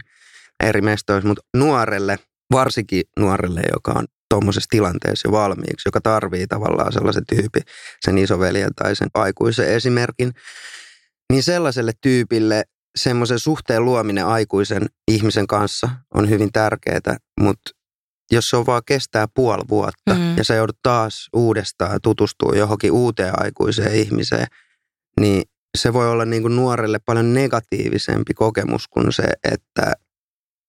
eri 0.63 0.81
mestoissa, 0.81 1.29
mutta 1.29 1.43
nuorelle, 1.57 2.19
varsinkin 2.53 3.03
nuorelle, 3.19 3.61
joka 3.73 3.93
on 3.93 4.07
tuommoisessa 4.33 4.69
tilanteessa 4.71 5.29
jo 5.29 5.33
valmiiksi, 5.33 5.89
joka 5.89 6.01
tarvii 6.01 6.47
tavallaan 6.47 6.93
sellaisen 6.93 7.27
tyypin, 7.27 7.63
sen 8.01 8.19
isoveljen 8.19 8.75
tai 8.75 8.97
sen 8.97 9.09
aikuisen 9.15 9.69
esimerkin, 9.69 10.33
niin 11.33 11.43
sellaiselle 11.43 11.93
tyypille 12.01 12.65
semmoisen 12.97 13.39
suhteen 13.39 13.85
luominen 13.85 14.27
aikuisen 14.27 14.87
ihmisen 15.09 15.47
kanssa 15.47 15.91
on 16.15 16.31
hyvin 16.31 16.53
tärkeää, 16.53 17.17
mutta 17.41 17.71
jos 18.31 18.45
se 18.45 18.57
on 18.57 18.67
vaan 18.67 18.83
kestää 18.87 19.27
puoli 19.35 19.63
vuotta 19.69 20.15
mm. 20.15 20.37
ja 20.37 20.45
sä 20.45 20.55
joudut 20.55 20.79
taas 20.83 21.29
uudestaan 21.33 22.01
tutustua 22.03 22.53
johonkin 22.57 22.93
uuteen 22.93 23.43
aikuiseen 23.43 23.95
ihmiseen, 23.95 24.47
niin 25.21 25.43
se 25.79 25.93
voi 25.93 26.11
olla 26.11 26.25
niin 26.25 26.43
kuin 26.43 26.57
nuorelle 26.57 26.99
paljon 27.07 27.35
negatiivisempi 27.35 28.35
kokemus 28.35 28.89
kuin 28.89 29.13
se, 29.13 29.25
että 29.45 29.93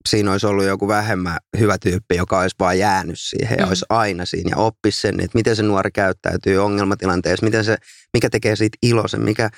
siinä 0.10 0.32
olisi 0.32 0.48
ollut 0.48 0.66
joku 0.66 0.88
vähemmän 0.88 1.38
hyvä 1.60 1.78
tyyppi, 1.78 2.16
joka 2.16 2.40
olisi 2.40 2.56
vaan 2.60 2.80
jäänyt 2.80 3.20
siihen 3.20 3.58
ja 3.58 3.66
mm. 3.66 3.70
olisi 3.70 3.86
aina 3.90 4.26
siinä 4.26 4.50
ja 4.50 4.58
oppisi 4.58 5.02
sen, 5.02 5.20
että 5.20 5.38
miten 5.38 5.56
se 5.56 5.64
nuori 5.64 5.92
käyttäytyy 5.92 6.58
ongelmatilanteessa, 6.58 7.46
miten 7.46 7.64
se, 7.64 7.78
mikä 8.14 8.30
tekee 8.30 8.56
siitä 8.56 8.78
iloisen, 8.82 9.22
mikä, 9.22 9.50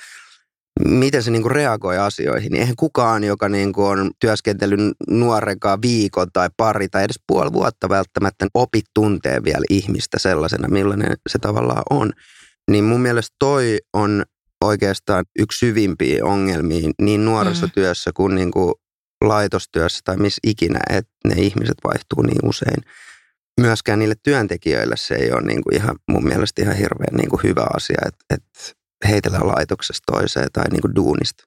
miten 0.84 1.22
se 1.22 1.30
niinku 1.30 1.48
reagoi 1.48 1.98
asioihin. 1.98 2.52
Niin 2.52 2.60
eihän 2.60 2.76
kukaan, 2.76 3.24
joka 3.24 3.48
niinku 3.48 3.84
on 3.84 4.10
työskentellyt 4.18 4.80
nuorenkaan 5.10 5.82
viikon 5.82 6.28
tai 6.32 6.48
pari 6.56 6.88
tai 6.88 7.04
edes 7.04 7.20
puoli 7.26 7.52
vuotta 7.52 7.88
välttämättä 7.88 8.46
opi 8.54 8.82
tuntee 8.94 9.44
vielä 9.44 9.64
ihmistä 9.70 10.18
sellaisena, 10.18 10.68
millainen 10.68 11.16
se 11.28 11.38
tavallaan 11.38 11.82
on. 11.90 12.12
Niin 12.70 12.84
mun 12.84 13.00
mielestä 13.00 13.36
toi 13.38 13.78
on 13.92 14.24
oikeastaan 14.64 15.24
yksi 15.38 15.58
syvimpiä 15.58 16.24
ongelmia 16.24 16.90
niin 17.02 17.24
nuorisotyössä 17.24 18.10
kuin, 18.14 18.34
niin 18.34 18.50
kuin 18.50 18.74
laitostyössä 19.24 20.00
tai 20.04 20.16
missä 20.16 20.40
ikinä, 20.46 20.78
että 20.90 21.12
ne 21.24 21.34
ihmiset 21.34 21.76
vaihtuu 21.84 22.22
niin 22.22 22.48
usein. 22.48 22.82
Myöskään 23.60 23.98
niille 23.98 24.14
työntekijöille 24.22 24.96
se 24.96 25.14
ei 25.14 25.32
ole 25.32 25.42
niin 25.42 25.62
kuin 25.62 25.76
ihan 25.76 25.96
mun 26.08 26.24
mielestä 26.24 26.62
ihan 26.62 26.76
hirveän 26.76 27.16
niin 27.16 27.30
kuin 27.30 27.40
hyvä 27.42 27.66
asia, 27.74 27.98
että, 28.06 28.24
että 28.30 28.76
heitellään 29.08 29.46
laitoksesta 29.46 30.12
toiseen 30.12 30.48
tai 30.52 30.64
niin 30.70 30.82
kuin 30.82 30.94
duunista, 30.94 31.44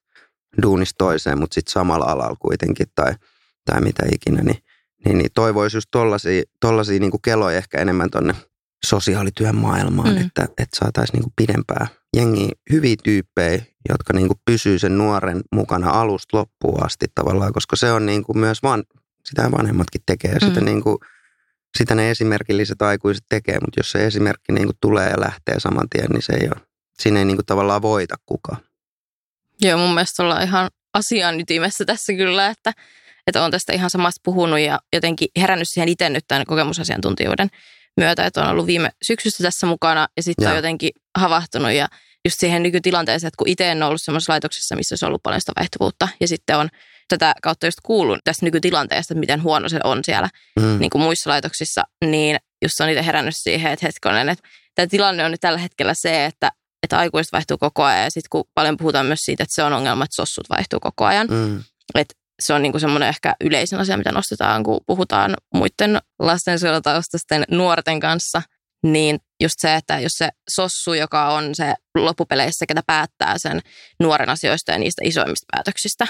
duunista 0.62 0.96
toiseen, 0.98 1.40
mutta 1.40 1.54
sitten 1.54 1.72
samalla 1.72 2.06
alalla 2.06 2.36
kuitenkin 2.40 2.88
tai, 2.96 3.14
tai 3.66 3.82
mitä 3.82 4.04
ikinä, 4.14 4.42
niin, 4.42 4.58
niin, 5.06 5.18
niin 5.18 5.30
toivoisi 5.34 5.78
just 5.78 5.88
tollaisia, 5.92 6.44
tollaisia 6.62 7.00
niin 7.00 7.12
kuin 7.12 7.22
keloja 7.22 7.58
ehkä 7.58 7.82
enemmän 7.82 8.10
tonne 8.10 8.36
sosiaalityön 8.86 9.56
maailmaan, 9.56 10.16
mm. 10.16 10.22
että, 10.22 10.44
että 10.44 10.78
saataisiin 10.78 11.14
niin 11.14 11.24
kuin 11.24 11.34
pidempää 11.36 11.88
jengi 12.16 12.50
hyviä 12.72 12.96
tyyppejä, 13.04 13.62
jotka 13.90 14.14
niin 14.14 14.28
kuin 14.28 14.40
pysyy 14.46 14.80
sen 14.80 14.98
nuoren 14.98 15.42
mukana 15.52 15.90
alusta 15.90 16.38
loppuun 16.38 16.86
asti 16.86 17.06
tavallaan, 17.16 17.54
koska 17.54 17.76
se 17.76 17.92
on 17.92 18.06
niin 18.06 18.24
kuin 18.24 18.38
myös 18.38 18.64
van, 18.64 18.84
sitä 19.26 19.52
vanhemmatkin 19.52 20.02
tekee, 20.06 20.34
mm. 20.34 20.48
sitä, 20.48 20.62
niin 20.62 20.84
kuin, 20.84 20.98
sitä 21.78 21.96
ne 21.96 22.12
esimerkilliset 22.12 22.82
aikuiset 22.82 23.24
tekee, 23.30 23.56
mutta 23.56 23.80
jos 23.80 23.92
se 23.92 24.06
esimerkki 24.06 24.52
niin 24.54 24.66
kuin 24.66 24.78
tulee 24.82 25.10
ja 25.10 25.20
lähtee 25.20 25.60
saman 25.60 25.90
tien, 25.90 26.10
niin 26.10 26.22
se 26.22 26.34
ei 26.34 26.48
ole, 26.56 26.62
siinä 27.00 27.20
ei 27.20 27.26
niin 27.26 27.38
kuin 27.38 27.46
tavallaan 27.46 27.82
voita 27.82 28.16
kukaan. 28.26 28.62
Joo, 29.62 29.78
mun 29.78 29.94
mielestä 29.94 30.24
ollaan 30.24 30.44
ihan 30.44 30.70
asian 30.94 31.40
ytimessä 31.40 31.86
tässä 31.86 32.14
kyllä, 32.14 32.48
että, 32.48 32.74
että 33.28 33.44
on 33.44 33.52
tästä 33.52 33.74
ihan 33.74 33.90
samasta 33.90 34.22
puhunut 34.24 34.60
ja 34.60 34.80
jotenkin 34.94 35.28
herännyt 35.38 35.70
siihen 35.70 35.90
itse 35.90 36.10
nyt 36.10 36.24
tämän 36.28 36.46
kokemusasiantuntijuuden 36.46 37.50
myötä, 37.98 38.26
että 38.26 38.42
on 38.42 38.50
ollut 38.50 38.68
viime 38.68 38.92
syksystä 39.02 39.44
tässä 39.44 39.68
mukana 39.68 40.08
ja 40.18 40.24
sitten 40.24 40.50
on 40.50 40.56
jotenkin 40.56 40.92
havahtunut 41.18 41.72
ja 41.72 41.88
just 42.26 42.40
siihen 42.40 42.64
nykytilanteeseen, 42.64 43.28
että 43.28 43.38
kun 43.38 43.48
itse 43.48 43.72
en 43.72 43.84
ollut 43.84 44.02
semmoisessa 44.02 44.34
laitoksessa, 44.34 44.76
missä 44.76 44.94
olisi 44.94 45.06
ollut 45.06 45.24
paljon 45.24 45.42
sitä 45.42 45.52
vaihtuvuutta 45.60 46.08
ja 46.20 46.28
sitten 46.28 46.58
on 46.58 46.70
tätä 47.08 47.34
kautta 47.42 47.68
just 47.68 47.78
kuullut 47.84 48.20
tästä 48.24 48.46
nykytilanteesta, 48.46 49.14
että 49.14 49.20
miten 49.20 49.44
huono 49.44 49.70
se 49.70 49.80
on 49.84 50.04
siellä 50.04 50.30
mm. 50.60 50.80
niin 50.80 50.90
kuin 50.90 51.02
muissa 51.02 51.30
laitoksissa, 51.30 51.84
niin 52.06 52.38
just 52.62 52.80
on 52.80 52.90
itse 52.90 53.06
herännyt 53.06 53.36
siihen, 53.38 53.72
että 53.72 53.86
hetkonen, 53.86 54.30
että 54.30 54.50
tämä 54.76 54.88
tilanne 54.88 55.26
on 55.26 55.32
nyt 55.32 55.42
tällä 55.42 55.60
hetkellä 55.60 55.94
se, 55.94 56.26
että, 56.26 56.52
että 56.84 56.98
aikuiset 56.98 57.32
vaihtuu 57.32 57.58
koko 57.58 57.84
ajan 57.84 58.04
ja 58.04 58.12
sitten 58.12 58.30
kun 58.30 58.44
paljon 58.54 58.78
puhutaan 58.78 59.06
myös 59.06 59.20
siitä, 59.20 59.44
että 59.44 59.56
se 59.56 59.64
on 59.64 59.74
ongelma, 59.74 60.04
että 60.04 60.16
sossut 60.16 60.50
vaihtuu 60.50 60.80
koko 60.80 61.06
ajan, 61.06 61.28
mm. 61.28 61.64
että 61.96 62.14
se 62.40 62.54
on 62.54 62.62
niinku 62.62 62.80
semmoinen 62.80 63.10
ehkä 63.10 63.36
yleisin 63.42 63.80
asia, 63.80 63.98
mitä 63.98 64.12
nostetaan, 64.12 64.64
kun 64.64 64.80
puhutaan 64.86 65.36
muiden 65.54 66.00
lastensuojelutaustaisten 66.20 67.44
nuorten 67.52 68.00
kanssa, 68.00 68.42
niin 68.84 69.20
just 69.42 69.56
se, 69.58 69.76
että 69.76 70.00
jos 70.00 70.12
se 70.12 70.30
sossu, 70.50 70.94
joka 70.94 71.34
on 71.34 71.56
se 71.56 71.74
loppupeleissä, 71.96 72.66
ketä 72.68 72.82
päättää 72.88 73.36
sen 73.38 73.62
nuoren 74.00 74.30
asioista 74.30 74.72
ja 74.72 74.78
niistä 74.78 75.02
isoimmista 75.06 75.46
päätöksistä, 75.52 76.08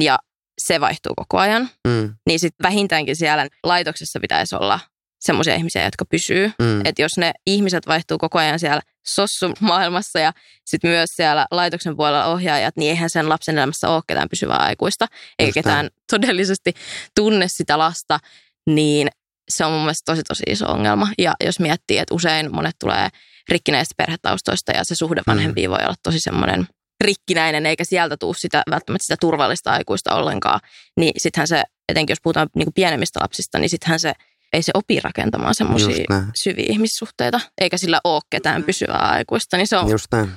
ja 0.00 0.18
se 0.66 0.80
vaihtuu 0.80 1.12
koko 1.16 1.38
ajan, 1.38 1.70
mm. 1.88 2.14
niin 2.26 2.40
sitten 2.40 2.64
vähintäänkin 2.64 3.16
siellä 3.16 3.48
laitoksessa 3.64 4.20
pitäisi 4.20 4.56
olla 4.56 4.80
semmoisia 5.20 5.54
ihmisiä, 5.54 5.84
jotka 5.84 6.04
pysyy. 6.04 6.52
Mm. 6.58 6.80
Että 6.84 7.02
jos 7.02 7.12
ne 7.18 7.32
ihmiset 7.46 7.86
vaihtuu 7.86 8.18
koko 8.18 8.38
ajan 8.38 8.58
siellä 8.58 8.80
sossumaailmassa 9.06 10.18
ja 10.18 10.32
sitten 10.66 10.90
myös 10.90 11.08
siellä 11.16 11.46
laitoksen 11.50 11.96
puolella 11.96 12.26
ohjaajat, 12.26 12.76
niin 12.76 12.90
eihän 12.90 13.10
sen 13.10 13.28
lapsen 13.28 13.58
elämässä 13.58 13.88
ole 13.88 14.02
ketään 14.08 14.28
pysyvää 14.28 14.58
aikuista, 14.58 15.06
eikä 15.38 15.52
ketään 15.54 15.90
todellisesti 16.10 16.72
tunne 17.16 17.46
sitä 17.48 17.78
lasta, 17.78 18.18
niin 18.66 19.08
se 19.48 19.64
on 19.64 19.72
mun 19.72 19.80
mielestä 19.80 20.12
tosi 20.12 20.22
tosi 20.22 20.42
iso 20.46 20.66
ongelma. 20.66 21.08
Ja 21.18 21.32
jos 21.44 21.60
miettii, 21.60 21.98
että 21.98 22.14
usein 22.14 22.54
monet 22.54 22.76
tulee 22.80 23.08
rikkinäistä 23.48 23.94
perhetaustoista 23.96 24.72
ja 24.72 24.84
se 24.84 24.94
suhde 24.94 25.20
mm. 25.20 25.30
vanhempiin 25.30 25.70
mm. 25.70 25.72
voi 25.72 25.84
olla 25.84 25.94
tosi 26.02 26.20
semmoinen 26.20 26.66
rikkinäinen, 27.04 27.66
eikä 27.66 27.84
sieltä 27.84 28.16
tuu 28.16 28.34
sitä, 28.34 28.62
välttämättä 28.70 29.04
sitä 29.04 29.16
turvallista 29.20 29.72
aikuista 29.72 30.14
ollenkaan, 30.14 30.60
niin 30.96 31.12
sittenhän 31.16 31.48
se 31.48 31.62
etenkin 31.88 32.12
jos 32.12 32.20
puhutaan 32.22 32.48
niin 32.56 32.66
kuin 32.66 32.74
pienemmistä 32.74 33.20
lapsista, 33.22 33.58
niin 33.58 33.70
sittenhän 33.70 34.00
se 34.00 34.12
ei 34.52 34.62
se 34.62 34.72
opi 34.74 35.00
rakentamaan 35.00 35.54
semmoisia 35.54 36.06
syviä 36.34 36.66
ihmissuhteita, 36.68 37.40
eikä 37.60 37.78
sillä 37.78 38.00
ole 38.04 38.22
ketään 38.30 38.64
pysyvää 38.64 38.98
aikuista, 38.98 39.56
niin 39.56 39.66
se 39.66 39.76
on, 39.76 39.90
just 39.90 40.06
näin. 40.12 40.32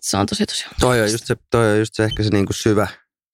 Se 0.00 0.16
on 0.16 0.26
tosi 0.26 0.46
tosi 0.46 0.64
toi 0.80 1.00
on, 1.00 1.12
just 1.12 1.26
se, 1.26 1.36
toi 1.50 1.72
on 1.72 1.78
just 1.78 1.94
se 1.94 2.04
ehkä 2.04 2.22
se 2.22 2.30
niin 2.30 2.46
kuin 2.46 2.56
syvä, 2.56 2.86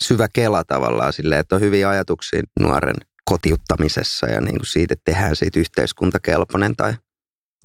syvä 0.04 0.28
kela 0.32 0.64
tavallaan 0.64 1.12
silleen, 1.12 1.40
että 1.40 1.54
on 1.54 1.60
hyviä 1.60 1.88
ajatuksia 1.88 2.42
nuoren 2.60 2.96
kotiuttamisessa 3.28 4.26
ja 4.26 4.40
niin 4.40 4.56
kuin 4.56 4.66
siitä, 4.66 4.94
että 4.94 5.12
tehdään 5.12 5.36
siitä 5.36 5.60
yhteiskuntakelpoinen 5.60 6.76
tai, 6.76 6.94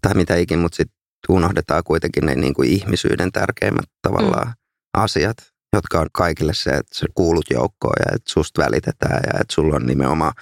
tai 0.01 0.13
mitä 0.13 0.35
ikin, 0.35 0.59
mutta 0.59 0.75
sitten 0.75 0.97
unohdetaan 1.29 1.83
kuitenkin 1.83 2.25
ne 2.25 2.35
niin 2.35 2.53
kuin 2.53 2.69
ihmisyyden 2.69 3.31
tärkeimmät 3.31 3.85
tavallaan 4.01 4.47
mm. 4.47 4.53
asiat, 4.93 5.37
jotka 5.73 5.99
on 5.99 6.07
kaikille 6.13 6.53
se, 6.53 6.69
että 6.69 6.95
sä 6.95 7.05
kuulut 7.15 7.45
joukkoon 7.49 7.93
ja 7.99 8.15
että 8.15 8.31
susta 8.31 8.63
välitetään 8.63 9.21
ja 9.27 9.39
että 9.39 9.53
sulla 9.53 9.75
on 9.75 9.85
nimenomaan 9.85 10.33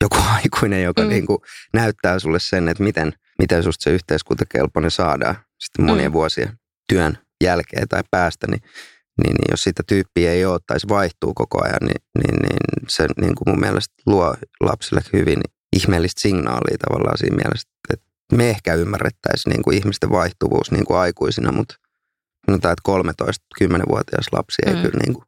joku 0.00 0.16
aikuinen, 0.36 0.82
joka 0.82 1.02
mm. 1.02 1.08
niin 1.08 1.26
kuin 1.26 1.38
näyttää 1.72 2.18
sulle 2.18 2.40
sen, 2.40 2.68
että 2.68 2.82
miten, 2.82 3.12
miten 3.38 3.62
susta 3.62 3.82
se 3.82 3.90
yhteiskuntakelpoinen 3.90 4.90
saadaan 4.90 5.36
sitten 5.58 5.84
monien 5.84 6.10
mm. 6.10 6.12
vuosien 6.12 6.58
työn 6.88 7.18
jälkeen 7.44 7.88
tai 7.88 8.02
päästä, 8.10 8.46
niin, 8.50 8.62
niin, 9.24 9.34
niin 9.34 9.50
jos 9.50 9.60
sitä 9.60 9.82
tyyppiä 9.88 10.32
ei 10.32 10.44
ole 10.44 10.60
tai 10.66 10.80
se 10.80 10.88
vaihtuu 10.88 11.34
koko 11.34 11.64
ajan, 11.64 11.78
niin, 11.80 12.02
niin, 12.18 12.36
niin 12.42 12.86
se 12.88 13.06
niin 13.20 13.34
kuin 13.34 13.48
mun 13.48 13.60
mielestä 13.60 13.94
luo 14.06 14.34
lapsille 14.60 15.02
hyvin 15.12 15.40
ihmeellistä 15.76 16.20
signaalia 16.20 16.78
tavallaan 16.78 17.18
siinä 17.18 17.36
mielessä, 17.36 17.68
että 17.92 18.06
me 18.32 18.50
ehkä 18.50 18.74
ymmärrettäisiin 18.74 19.50
niin 19.50 19.62
kuin 19.62 19.76
ihmisten 19.76 20.10
vaihtuvuus 20.10 20.70
niin 20.70 20.84
kuin 20.84 20.98
aikuisina, 20.98 21.52
mutta 21.52 21.74
sanotaan, 22.46 22.72
että 22.72 22.92
13-10-vuotias 23.64 24.26
lapsi 24.32 24.62
ei, 24.66 24.74
mm. 24.74 24.82
kyllä, 24.82 24.98
niin 25.04 25.14
kuin, 25.14 25.24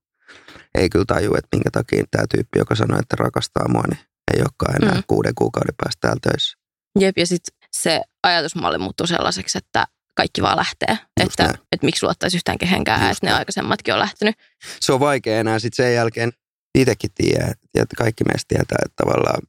ei 0.74 0.88
kyllä 0.88 1.04
taju, 1.04 1.34
että 1.34 1.56
minkä 1.56 1.70
takia 1.70 2.04
tämä 2.10 2.24
tyyppi, 2.34 2.58
joka 2.58 2.74
sanoi, 2.74 2.98
että 3.00 3.16
rakastaa 3.18 3.68
mua, 3.68 3.84
niin 3.90 4.00
ei 4.34 4.40
olekaan 4.40 4.82
enää 4.82 4.94
mm. 4.94 5.02
kuuden 5.06 5.34
kuukauden 5.34 5.74
päästä 5.82 6.00
täällä 6.00 6.20
töissä. 6.22 6.56
Jep, 6.98 7.18
ja 7.18 7.26
sitten 7.26 7.54
se 7.72 8.02
ajatusmalli 8.22 8.78
muuttuu 8.78 9.06
sellaiseksi, 9.06 9.58
että 9.58 9.86
kaikki 10.14 10.42
vaan 10.42 10.56
lähtee. 10.56 10.98
että, 11.20 11.44
että 11.72 11.86
miksi 11.86 12.06
luottaisi 12.06 12.36
yhtään 12.36 12.58
kehenkään, 12.58 13.10
että 13.10 13.26
ne 13.26 13.32
aikaisemmatkin 13.32 13.94
on 13.94 14.00
lähtenyt. 14.00 14.34
Se 14.80 14.92
on 14.92 15.00
vaikea 15.00 15.40
enää 15.40 15.58
sitten 15.58 15.84
sen 15.84 15.94
jälkeen. 15.94 16.32
Itsekin 16.78 17.10
tiedät, 17.14 17.58
ja 17.74 17.84
kaikki 17.96 18.24
meistä 18.24 18.44
tietää, 18.48 18.78
että 18.84 19.04
tavallaan 19.04 19.42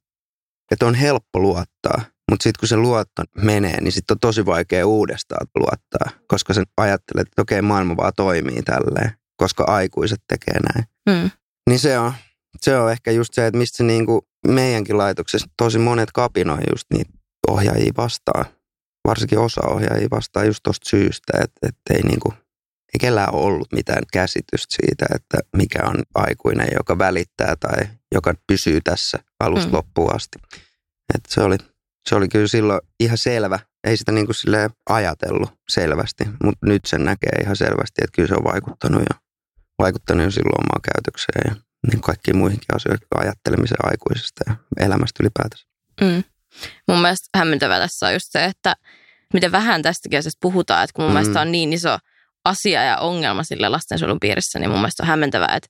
että 0.71 0.85
on 0.85 0.95
helppo 0.95 1.39
luottaa, 1.39 2.01
mutta 2.31 2.43
sitten 2.43 2.59
kun 2.59 2.67
se 2.67 2.77
luotto 2.77 3.23
menee, 3.37 3.81
niin 3.81 3.91
sitten 3.91 4.15
on 4.15 4.19
tosi 4.19 4.45
vaikea 4.45 4.87
uudestaan 4.87 5.47
luottaa, 5.55 6.19
koska 6.27 6.53
sen 6.53 6.65
ajattelee, 6.77 7.21
että 7.21 7.41
okei, 7.41 7.61
maailma 7.61 7.97
vaan 7.97 8.13
toimii 8.15 8.61
tälleen, 8.61 9.11
koska 9.37 9.63
aikuiset 9.67 10.21
tekee 10.27 10.59
näin. 10.59 10.85
Mm. 11.09 11.31
Niin 11.69 11.79
se 11.79 11.99
on, 11.99 12.13
se 12.61 12.77
on 12.77 12.91
ehkä 12.91 13.11
just 13.11 13.33
se, 13.33 13.47
että 13.47 13.57
mistä 13.57 13.77
se 13.77 13.83
niinku 13.83 14.27
meidänkin 14.47 14.97
laitoksessa 14.97 15.47
tosi 15.57 15.79
monet 15.79 16.11
kapinoi 16.11 16.59
just 16.69 16.85
niitä 16.93 17.11
ohjaajia 17.47 17.91
vastaan. 17.97 18.45
Varsinkin 19.07 19.39
osa 19.39 19.61
ohjaajia 19.67 20.07
vastaan 20.11 20.45
just 20.45 20.59
tuosta 20.63 20.89
syystä, 20.89 21.33
että, 21.33 21.67
että 21.67 21.93
ei, 21.93 22.01
niinku, 22.01 22.33
ei 22.93 22.99
kellään 22.99 23.33
ollut 23.33 23.71
mitään 23.71 24.03
käsitystä 24.13 24.75
siitä, 24.75 25.05
että 25.15 25.37
mikä 25.57 25.79
on 25.83 26.03
aikuinen, 26.15 26.67
joka 26.77 26.97
välittää 26.97 27.55
tai 27.55 27.87
joka 28.15 28.33
pysyy 28.47 28.81
tässä 28.83 29.19
alusta 29.39 29.67
mm. 29.67 29.73
loppuun 29.73 30.15
asti. 30.15 30.39
Et 31.15 31.21
se, 31.27 31.41
oli, 31.41 31.57
se 32.09 32.15
oli 32.15 32.27
kyllä 32.29 32.47
silloin 32.47 32.81
ihan 32.99 33.17
selvä. 33.17 33.59
Ei 33.83 33.97
sitä 33.97 34.11
niin 34.11 34.25
kuin 34.25 34.35
ajatellut 34.89 35.49
selvästi, 35.69 36.23
mutta 36.43 36.65
nyt 36.65 36.85
sen 36.85 37.05
näkee 37.05 37.41
ihan 37.41 37.55
selvästi, 37.55 38.01
että 38.03 38.15
kyllä 38.15 38.27
se 38.27 38.35
on 38.35 38.43
vaikuttanut 38.43 39.01
jo, 39.01 39.19
vaikuttanut 39.79 40.23
jo 40.23 40.31
silloin 40.31 40.65
omaan 40.65 40.81
käytökseen 40.81 41.41
ja 41.45 41.55
niin 41.87 42.01
kaikkiin 42.01 42.37
muihinkin 42.37 42.75
asioihin, 42.75 43.07
ajattelemisen 43.15 43.77
aikuisesta 43.83 44.43
ja 44.47 44.55
elämästä 44.79 45.23
ylipäätänsä. 45.23 45.65
Mm. 46.01 46.23
Mun 46.87 47.01
mielestä 47.01 47.37
hämmentävää 47.37 47.79
tässä 47.79 48.07
on 48.07 48.13
just 48.13 48.27
se, 48.29 48.45
että 48.45 48.75
miten 49.33 49.51
vähän 49.51 49.81
tästäkin 49.81 50.19
asiasta 50.19 50.39
puhutaan, 50.41 50.83
että 50.83 50.93
kun 50.93 51.05
mun 51.05 51.11
mm. 51.11 51.17
mielestä 51.17 51.41
on 51.41 51.51
niin 51.51 51.73
iso 51.73 51.97
asia 52.45 52.83
ja 52.83 52.97
ongelma 52.97 53.43
sille 53.43 53.69
lastensuojelun 53.69 54.19
piirissä, 54.19 54.59
niin 54.59 54.69
mun 54.69 54.79
mielestä 54.79 55.03
on 55.03 55.07
hämmentävää, 55.07 55.55
että, 55.55 55.69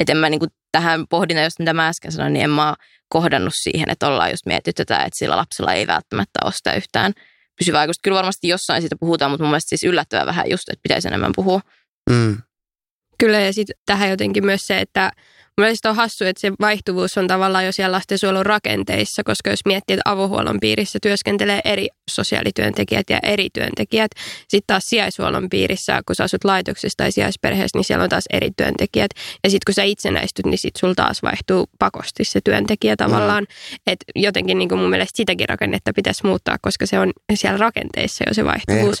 että 0.00 0.12
en 0.12 0.16
mä 0.16 0.30
niin 0.30 0.40
kuin 0.40 0.50
tähän 0.72 1.04
pohdinta, 1.10 1.42
jos 1.42 1.58
mitä 1.58 1.72
mä 1.72 1.88
äsken 1.88 2.12
sanoin, 2.12 2.32
niin 2.32 2.44
en 2.44 2.50
mä 2.50 2.74
kohdannut 3.08 3.52
siihen, 3.56 3.90
että 3.90 4.06
ollaan 4.06 4.30
just 4.30 4.46
mietitty 4.46 4.84
tätä, 4.84 4.96
että 4.96 5.18
sillä 5.18 5.36
lapsella 5.36 5.72
ei 5.72 5.86
välttämättä 5.86 6.40
ole 6.44 6.52
sitä 6.52 6.72
yhtään 6.72 7.12
pysyvää 7.58 7.80
aikuista. 7.80 8.00
Kyllä 8.04 8.16
varmasti 8.16 8.48
jossain 8.48 8.82
siitä 8.82 8.96
puhutaan, 9.00 9.30
mutta 9.30 9.44
mun 9.44 9.50
mielestä 9.50 9.68
siis 9.68 9.84
yllättävää 9.84 10.26
vähän 10.26 10.50
just, 10.50 10.68
että 10.68 10.82
pitäisi 10.82 11.08
enemmän 11.08 11.32
puhua. 11.36 11.60
Mm. 12.10 12.36
Kyllä 13.18 13.40
ja 13.40 13.52
sitten 13.52 13.76
tähän 13.86 14.10
jotenkin 14.10 14.46
myös 14.46 14.60
se, 14.66 14.78
että 14.78 15.10
Mielestäni 15.58 15.90
on 15.90 15.96
hassu, 15.96 16.24
että 16.24 16.40
se 16.40 16.52
vaihtuvuus 16.60 17.18
on 17.18 17.26
tavallaan 17.26 17.66
jo 17.66 17.72
siellä 17.72 17.96
lastensuojelun 17.96 18.46
rakenteissa, 18.46 19.24
koska 19.24 19.50
jos 19.50 19.60
miettii, 19.64 19.94
että 19.94 20.10
avohuollon 20.10 20.60
piirissä 20.60 20.98
työskentelee 21.02 21.60
eri 21.64 21.88
sosiaalityöntekijät 22.10 23.10
ja 23.10 23.18
eri 23.22 23.48
työntekijät, 23.52 24.10
sitten 24.48 24.66
taas 24.66 24.84
sijaishuollon 24.88 25.48
piirissä, 25.50 26.00
kun 26.06 26.16
sä 26.16 26.24
asut 26.24 26.44
laitoksessa 26.44 26.96
tai 26.96 27.12
sijaisperheessä, 27.12 27.78
niin 27.78 27.84
siellä 27.84 28.02
on 28.02 28.08
taas 28.08 28.24
eri 28.32 28.50
työntekijät. 28.56 29.10
Ja 29.44 29.50
sitten 29.50 29.64
kun 29.66 29.74
sä 29.74 29.82
itsenäistyt, 29.82 30.46
niin 30.46 30.58
sitten 30.58 30.80
sulla 30.80 30.94
taas 30.94 31.22
vaihtuu 31.22 31.66
pakosti 31.78 32.24
se 32.24 32.40
työntekijä 32.44 32.96
tavallaan. 32.96 33.44
Mm. 33.44 33.76
Että 33.86 34.04
jotenkin 34.16 34.58
niin 34.58 34.68
kuin 34.68 34.78
mun 34.78 34.90
mielestä 34.90 35.16
sitäkin 35.16 35.48
rakennetta 35.48 35.92
pitäisi 35.92 36.26
muuttaa, 36.26 36.56
koska 36.62 36.86
se 36.86 36.98
on 36.98 37.12
siellä 37.34 37.58
rakenteissa 37.58 38.24
jo 38.26 38.34
se 38.34 38.44
vaihtuvuus. 38.44 38.98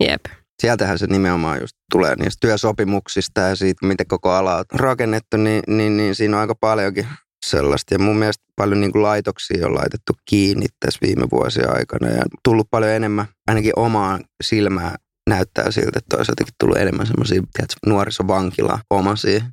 Jep 0.00 0.24
sieltähän 0.62 0.98
se 0.98 1.06
nimenomaan 1.06 1.60
just 1.60 1.76
tulee 1.92 2.16
niistä 2.16 2.46
työsopimuksista 2.46 3.40
ja 3.40 3.56
siitä, 3.56 3.86
miten 3.86 4.06
koko 4.06 4.30
ala 4.30 4.56
on 4.56 4.64
rakennettu, 4.72 5.36
niin, 5.36 5.62
niin, 5.66 5.96
niin 5.96 6.14
siinä 6.14 6.36
on 6.36 6.40
aika 6.40 6.54
paljonkin 6.54 7.06
sellaista. 7.46 7.94
Ja 7.94 7.98
mun 7.98 8.16
mielestä 8.16 8.44
paljon 8.56 8.80
niin 8.80 8.92
kuin 8.92 9.02
laitoksia 9.02 9.66
on 9.66 9.74
laitettu 9.74 10.12
kiinni 10.24 10.66
tässä 10.80 10.98
viime 11.02 11.26
vuosien 11.32 11.76
aikana 11.76 12.08
ja 12.08 12.22
tullut 12.44 12.68
paljon 12.70 12.90
enemmän, 12.90 13.26
ainakin 13.48 13.72
omaan 13.76 14.24
silmään 14.42 14.94
näyttää 15.28 15.70
siltä, 15.70 15.98
että 15.98 16.16
toisaaltakin 16.16 16.54
tullut 16.60 16.78
enemmän 16.78 17.06
semmoisia 17.06 17.42
nuorisovankila 17.86 18.78
omaisia 18.90 19.44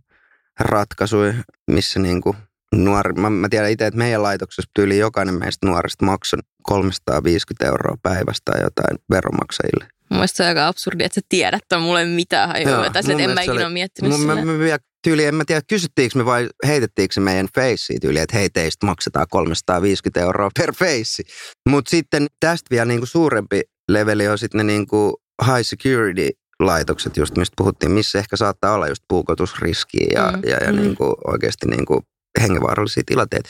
ratkaisuja, 0.59 1.33
missä 1.71 1.99
niin 1.99 2.21
kuin 2.21 2.37
nuori, 2.75 3.13
mä, 3.13 3.29
mä 3.29 3.49
tiedän 3.49 3.71
itse, 3.71 3.87
että 3.87 3.97
meidän 3.97 4.23
laitoksessa 4.23 4.71
tyyli 4.75 4.97
jokainen 4.97 5.39
meistä 5.39 5.67
nuorista 5.67 6.05
maksoi 6.05 6.39
350 6.63 7.65
euroa 7.65 7.97
päivästä 8.03 8.51
jotain 8.61 8.97
veromaksajille. 9.09 9.87
Mun 10.11 10.27
se 10.27 10.43
on 10.43 10.49
aika 10.49 10.67
absurdi, 10.67 11.03
että 11.03 11.15
sä 11.15 11.21
tiedät, 11.29 11.61
että 11.61 11.79
mulle 11.79 12.05
mitään 12.05 12.49
hajua. 12.49 12.89
Tai 12.89 12.99
että 12.99 13.23
en 13.23 13.33
mä 13.33 13.41
ikinä 13.41 13.65
ole 13.65 13.69
miettinyt 13.69 14.11
mun, 14.11 14.25
mä, 14.25 14.35
mä, 14.35 14.41
mä, 14.45 14.77
tyyli, 15.03 15.25
en 15.25 15.35
mä 15.35 15.43
tiedä, 15.47 15.61
kysyttiinkö 15.67 16.17
me 16.17 16.25
vai 16.25 16.49
heitettiinkö 16.67 17.13
se 17.13 17.21
meidän 17.21 17.47
feissiin 17.55 18.01
tyyli, 18.01 18.19
että 18.19 18.37
hei 18.37 18.49
teistä 18.49 18.85
maksetaan 18.85 19.27
350 19.29 20.21
euroa 20.21 20.49
per 20.59 20.73
feissi. 20.73 21.23
Mutta 21.69 21.89
sitten 21.89 22.27
tästä 22.39 22.67
vielä 22.71 22.85
niinku 22.85 23.05
suurempi 23.05 23.61
leveli 23.89 24.27
on 24.27 24.37
sitten 24.37 24.57
ne 24.57 24.63
niinku 24.63 25.21
high 25.45 25.61
security 25.61 26.29
laitokset, 26.59 27.17
just 27.17 27.37
mistä 27.37 27.53
puhuttiin, 27.57 27.91
missä 27.91 28.19
ehkä 28.19 28.37
saattaa 28.37 28.73
olla 28.73 28.87
just 28.87 29.03
puukotusriskiä 29.07 30.07
ja, 30.13 30.31
mm. 30.31 30.41
ja, 30.49 30.57
ja 30.57 30.73
mm. 30.73 30.81
niinku 30.81 31.15
oikeasti 31.27 31.67
niinku 31.67 32.01
hengenvaarallisia 32.41 33.03
tilanteita. 33.05 33.49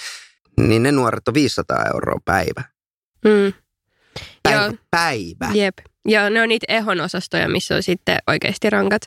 Niin 0.58 0.84
ne 0.84 0.92
nuoret 0.92 1.28
on 1.28 1.34
500 1.34 1.86
euroa 1.94 2.20
päivä. 2.26 2.64
Mm. 3.26 3.54
Päivä. 4.44 4.66
Joo. 4.66 4.74
päivä. 4.92 5.52
Jep. 5.54 5.78
Joo, 6.06 6.30
ne 6.30 6.42
on 6.42 6.50
niitä 6.50 6.66
ehon 6.70 7.02
osastoja, 7.02 7.50
missä 7.50 7.76
on 7.76 7.84
sitten 7.84 8.18
oikeasti 8.28 8.70
rankat. 8.70 9.02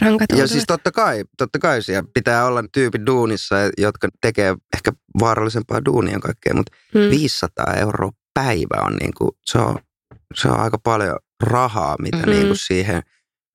rankat 0.00 0.28
ja 0.36 0.46
siis 0.46 0.64
totta 0.66 0.92
kai, 0.92 1.24
totta 1.38 1.58
kai 1.58 1.82
siellä 1.82 2.08
pitää 2.14 2.46
olla 2.46 2.64
tyypit 2.72 3.06
duunissa, 3.06 3.56
jotka 3.78 4.08
tekee 4.20 4.56
ehkä 4.74 4.92
vaarallisempaa 5.20 5.84
duunia 5.84 6.12
ja 6.12 6.20
kaikkea, 6.20 6.54
mutta 6.54 6.72
hmm. 6.94 7.10
500 7.10 7.74
euroa 7.74 8.10
päivä 8.34 8.82
on, 8.86 8.96
niin 8.96 9.12
kuin, 9.18 9.30
se 9.46 9.58
on, 9.58 9.78
se 10.34 10.48
on 10.48 10.60
aika 10.60 10.78
paljon 10.78 11.16
rahaa, 11.42 11.96
mitä 11.98 12.16
hmm. 12.16 12.30
niin 12.30 12.46
kuin 12.46 12.56
siihen 12.56 13.02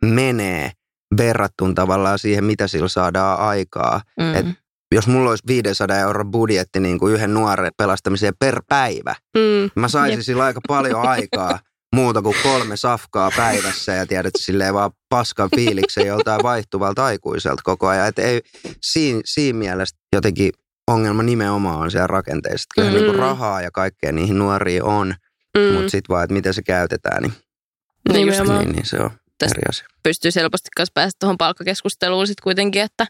menee 0.01 0.71
verrattuna 1.17 1.73
tavallaan 1.73 2.19
siihen, 2.19 2.43
mitä 2.43 2.67
sillä 2.67 2.87
saadaan 2.87 3.39
aikaa. 3.39 4.01
Hmm. 4.21 4.35
Et 4.35 4.45
jos 4.91 5.07
mulla 5.07 5.29
olisi 5.29 5.43
500 5.47 5.99
euro 5.99 6.25
budjetti 6.25 6.79
niin 6.79 6.99
kuin 6.99 7.13
yhden 7.13 7.33
nuoren 7.33 7.71
pelastamiseen 7.77 8.33
per 8.39 8.61
päivä, 8.69 9.15
mm. 9.35 9.81
mä 9.81 9.87
saisin 9.87 10.17
Jep. 10.17 10.25
sillä 10.25 10.43
aika 10.43 10.61
paljon 10.67 11.01
aikaa 11.01 11.59
muuta 11.95 12.21
kuin 12.21 12.35
kolme 12.43 12.77
safkaa 12.77 13.31
päivässä 13.35 13.91
ja 13.91 14.05
tiedät 14.05 14.33
silleen 14.37 14.73
vaan 14.73 14.91
paskan 15.09 15.49
fiiliksen 15.55 16.07
joltain 16.07 16.43
vaihtuvalta 16.43 17.05
aikuiselta 17.05 17.61
koko 17.63 17.87
ajan. 17.87 18.07
Et 18.07 18.19
ei, 18.19 18.41
siinä, 18.81 19.21
siinä 19.25 19.59
mielessä 19.59 19.97
jotenkin 20.13 20.51
ongelma 20.87 21.23
nimenomaan 21.23 21.79
on 21.79 21.91
siellä 21.91 22.07
rakenteessa. 22.07 22.67
Kyllä 22.75 22.91
mm. 22.91 22.97
niin 22.97 23.15
rahaa 23.15 23.61
ja 23.61 23.71
kaikkea 23.71 24.11
niihin 24.11 24.37
nuoriin 24.37 24.83
on, 24.83 25.15
mm. 25.57 25.73
mutta 25.73 25.89
sitten 25.89 26.13
vaan, 26.13 26.23
että 26.23 26.33
miten 26.33 26.53
se 26.53 26.61
käytetään, 26.61 27.23
niin, 27.23 27.33
niin, 28.13 28.27
just 28.27 28.39
niin, 28.39 28.71
niin 28.71 28.85
se 28.85 28.97
on 28.97 29.11
Tästä 29.37 29.55
eri 29.57 29.69
asia. 29.69 29.87
Pystyy 30.03 30.31
helposti 30.35 30.69
myös 30.79 30.89
päästä 30.93 31.17
tuohon 31.19 31.37
palkkakeskusteluun 31.37 32.27
sitten 32.27 32.43
kuitenkin, 32.43 32.81
että 32.81 33.05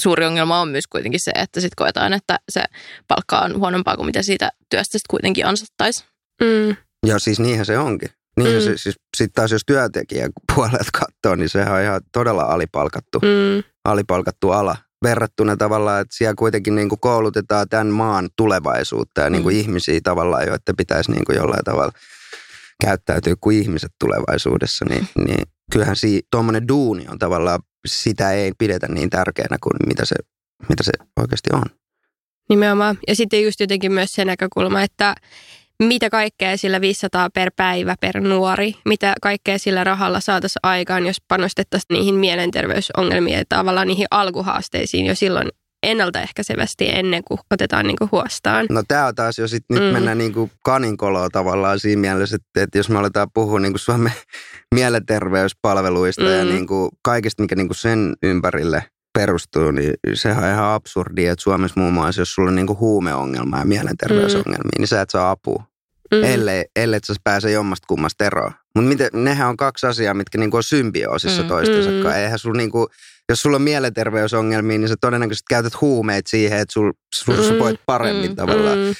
suuri 0.00 0.26
ongelma 0.26 0.60
on 0.60 0.68
myös 0.68 0.86
kuitenkin 0.86 1.20
se, 1.20 1.30
että 1.34 1.60
sitten 1.60 1.76
koetaan, 1.76 2.12
että 2.12 2.38
se 2.48 2.64
palkka 3.08 3.38
on 3.38 3.58
huonompaa 3.58 3.96
kuin 3.96 4.06
mitä 4.06 4.22
siitä 4.22 4.50
työstä 4.70 4.92
sitten 4.92 5.10
kuitenkin 5.10 5.46
ansattaisi. 5.46 6.04
Mm. 6.42 6.76
Ja 7.06 7.18
siis 7.18 7.40
niinhän 7.40 7.66
se 7.66 7.78
onkin. 7.78 8.08
Niinhän 8.36 8.62
mm. 8.62 8.64
se, 8.64 8.76
siis 8.76 8.96
sitten 9.16 9.34
taas 9.34 9.52
jos 9.52 9.62
työntekijän 9.66 10.30
puolelta 10.54 10.90
katsoo, 10.92 11.36
niin 11.36 11.48
sehän 11.48 11.74
on 11.74 11.82
ihan 11.82 12.00
todella 12.12 12.42
alipalkattu, 12.42 13.18
mm. 13.18 13.62
alipalkattu 13.84 14.50
ala. 14.50 14.76
verrattuna 15.02 15.56
tavallaan, 15.56 16.00
että 16.00 16.16
siellä 16.16 16.34
kuitenkin 16.34 16.74
niin 16.74 16.88
kuin 16.88 17.00
koulutetaan 17.00 17.68
tämän 17.68 17.86
maan 17.86 18.28
tulevaisuutta 18.36 19.20
ja 19.20 19.30
niin 19.30 19.42
kuin 19.42 19.54
mm. 19.54 19.60
ihmisiä 19.60 20.00
tavallaan, 20.02 20.46
joiden 20.46 20.76
pitäisi 20.76 21.10
niin 21.10 21.24
kuin 21.24 21.36
jollain 21.36 21.64
tavalla 21.64 21.92
käyttäytyä 22.84 23.34
kuin 23.40 23.58
ihmiset 23.58 23.92
tulevaisuudessa, 24.00 24.84
niin, 24.84 25.08
niin 25.26 25.42
kyllähän 25.72 25.96
tuommoinen 26.30 26.68
duuni 26.68 27.06
on 27.08 27.18
tavallaan, 27.18 27.60
sitä 27.86 28.32
ei 28.32 28.52
pidetä 28.58 28.88
niin 28.88 29.10
tärkeänä 29.10 29.56
kuin 29.62 29.76
mitä 29.86 30.04
se, 30.04 30.16
mitä 30.68 30.82
se 30.82 30.92
oikeasti 31.20 31.50
on. 31.52 31.64
Nimenomaan. 32.48 32.98
Ja 33.08 33.16
sitten 33.16 33.42
just 33.42 33.60
jotenkin 33.60 33.92
myös 33.92 34.12
se 34.12 34.24
näkökulma, 34.24 34.82
että 34.82 35.14
mitä 35.82 36.10
kaikkea 36.10 36.56
sillä 36.56 36.80
500 36.80 37.30
per 37.30 37.50
päivä 37.56 37.94
per 38.00 38.20
nuori, 38.20 38.74
mitä 38.84 39.14
kaikkea 39.22 39.58
sillä 39.58 39.84
rahalla 39.84 40.20
saataisiin 40.20 40.60
aikaan, 40.62 41.06
jos 41.06 41.16
panostettaisiin 41.28 41.94
niihin 41.94 42.14
mielenterveysongelmiin 42.14 43.38
ja 43.38 43.44
tavallaan 43.48 43.88
niihin 43.88 44.06
alkuhaasteisiin 44.10 45.06
jo 45.06 45.14
silloin 45.14 45.48
ennaltaehkäisevästi 45.82 46.88
ennen 46.88 47.24
kuin 47.24 47.40
otetaan 47.50 47.86
niin 47.86 47.96
kuin 47.98 48.10
huostaan. 48.12 48.66
No 48.70 48.82
tämä 48.88 49.06
on 49.06 49.14
taas 49.14 49.38
jo 49.38 49.48
sitten, 49.48 49.74
nyt 49.76 49.86
mm. 49.86 49.92
mennään 49.92 50.18
niin 50.18 50.32
kuin 50.32 50.50
kaninkoloa 50.64 51.28
tavallaan 51.30 51.80
siinä 51.80 52.00
mielessä, 52.00 52.36
että, 52.36 52.62
että 52.62 52.78
jos 52.78 52.88
me 52.88 52.98
aletaan 52.98 53.28
puhua 53.34 53.60
niin 53.60 53.72
kuin 53.72 53.80
Suomen 53.80 54.12
mielenterveyspalveluista 54.74 56.22
mm. 56.22 56.28
ja 56.30 56.44
niin 56.44 56.66
kuin 56.66 56.90
kaikista, 57.02 57.42
mikä 57.42 57.54
niin 57.54 57.68
kuin 57.68 57.76
sen 57.76 58.14
ympärille 58.22 58.84
perustuu, 59.18 59.70
niin 59.70 59.94
sehän 60.14 60.44
on 60.44 60.50
ihan 60.50 60.74
absurdi, 60.74 61.26
että 61.26 61.42
Suomessa 61.42 61.80
muun 61.80 61.92
muassa, 61.92 62.20
jos 62.20 62.28
sulla 62.28 62.48
on 62.48 62.54
niin 62.54 62.66
kuin 62.66 62.78
huumeongelma 62.78 63.58
ja 63.58 63.64
mielenterveysongelmia, 63.64 64.64
mm. 64.64 64.78
niin 64.78 64.88
sä 64.88 65.00
et 65.00 65.10
saa 65.10 65.30
apua. 65.30 65.64
Mm. 66.12 66.24
Ellei, 66.24 66.64
ellei 66.76 67.00
sä 67.04 67.14
pääse 67.24 67.50
jommasta 67.50 67.86
kummasta 67.86 68.24
eroon. 68.24 68.52
Mutta 68.74 69.04
nehän 69.12 69.48
on 69.48 69.56
kaksi 69.56 69.86
asiaa, 69.86 70.14
mitkä 70.14 70.38
niinku 70.38 70.56
on 70.56 70.62
symbioosissa 70.62 71.42
mm. 71.42 71.48
toistensa 71.48 71.90
mm. 71.90 72.06
Eihän 72.06 72.38
sul 72.38 72.54
niinku, 72.56 72.88
jos 73.28 73.38
sulla 73.38 73.56
on 73.56 73.62
mielenterveysongelmia, 73.62 74.78
niin 74.78 74.88
sä 74.88 74.94
todennäköisesti 75.00 75.46
käytät 75.48 75.80
huumeet 75.80 76.26
siihen, 76.26 76.58
että 76.58 76.72
sul, 76.72 76.92
sul, 77.14 77.36
mm. 77.36 77.42
sä 77.42 77.58
voit 77.58 77.80
paremmin 77.86 78.30
mm. 78.30 78.36
tavallaan. 78.36 78.78
Mm. 78.78 78.94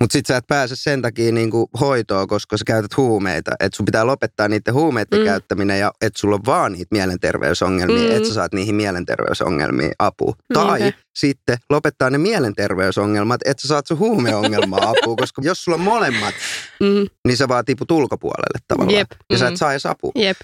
Mutta 0.00 0.12
sit 0.12 0.26
sä 0.26 0.36
et 0.36 0.46
pääse 0.46 0.76
sen 0.76 1.02
takia 1.02 1.32
niinku 1.32 1.70
hoitoon, 1.80 2.28
koska 2.28 2.56
sä 2.56 2.64
käytät 2.66 2.96
huumeita. 2.96 3.50
Että 3.60 3.76
sun 3.76 3.86
pitää 3.86 4.06
lopettaa 4.06 4.48
niiden 4.48 4.74
huumeiden 4.74 5.18
mm. 5.18 5.24
käyttäminen 5.24 5.80
ja 5.80 5.92
että 6.00 6.18
sulla 6.20 6.34
on 6.34 6.46
vaan 6.46 6.72
niitä 6.72 6.88
mielenterveysongelmia, 6.90 8.10
mm. 8.10 8.16
että 8.16 8.28
sä 8.28 8.34
saat 8.34 8.54
niihin 8.54 8.74
mielenterveysongelmiin 8.74 9.92
apua. 9.98 10.34
Tai 10.52 10.80
Niinpä. 10.80 10.98
sitten 11.16 11.58
lopettaa 11.70 12.10
ne 12.10 12.18
mielenterveysongelmat, 12.18 13.40
että 13.44 13.62
sä 13.62 13.68
saat 13.68 13.86
sun 13.86 13.98
huumeongelmaa 13.98 14.90
apua, 14.90 15.16
koska 15.16 15.42
jos 15.44 15.64
sulla 15.64 15.76
on 15.76 15.84
molemmat, 15.84 16.34
mm. 16.80 17.06
niin 17.28 17.36
sä 17.36 17.48
vaan 17.48 17.64
tiput 17.64 17.90
ulkopuolelle 17.90 18.58
tavallaan. 18.68 18.98
Jep. 18.98 19.10
Ja 19.30 19.36
mm. 19.36 19.38
sä 19.38 19.46
et 19.46 19.52
mm. 19.52 19.56
saa 19.56 19.72
edes 19.72 19.86
apua. 19.86 20.12
Jep. 20.14 20.36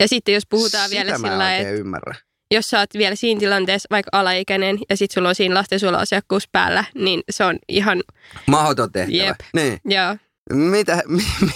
Ja 0.00 0.08
sitten 0.08 0.34
jos 0.34 0.46
puhutaan 0.50 0.88
Sitä 0.88 1.04
vielä 1.04 1.16
sillä 1.16 1.56
että 1.56 1.72
ymmärrä 1.72 2.14
jos 2.50 2.66
sä 2.66 2.78
oot 2.78 2.90
vielä 2.98 3.14
siinä 3.14 3.38
tilanteessa 3.38 3.86
vaikka 3.90 4.08
alaikäinen 4.12 4.78
ja 4.90 4.96
sitten 4.96 5.14
sulla 5.14 5.28
on 5.28 5.34
siinä 5.34 5.54
lastensuojeluasiakkuus 5.54 6.48
päällä, 6.52 6.84
niin 6.94 7.22
se 7.30 7.44
on 7.44 7.58
ihan... 7.68 8.02
Mahdoton 8.46 8.92
tehtävä. 8.92 9.24
Jep. 9.24 9.36
Niin. 9.54 9.78
Joo. 9.84 10.16
Mitä, 10.52 11.02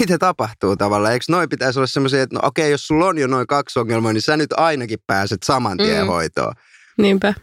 mitä 0.00 0.18
tapahtuu 0.18 0.76
tavallaan? 0.76 1.12
Eikö 1.12 1.24
noin 1.28 1.48
pitäisi 1.48 1.78
olla 1.78 1.86
semmoisia, 1.86 2.22
että 2.22 2.36
no 2.36 2.40
okei, 2.42 2.70
jos 2.70 2.86
sulla 2.86 3.06
on 3.06 3.18
jo 3.18 3.26
noin 3.26 3.46
kaksi 3.46 3.78
ongelmaa, 3.78 4.12
niin 4.12 4.22
sä 4.22 4.36
nyt 4.36 4.52
ainakin 4.56 4.98
pääset 5.06 5.42
saman 5.42 5.76
tien 5.76 6.02
mm. 6.02 6.06
hoitoon. 6.06 6.54
Niinpä. 6.98 7.34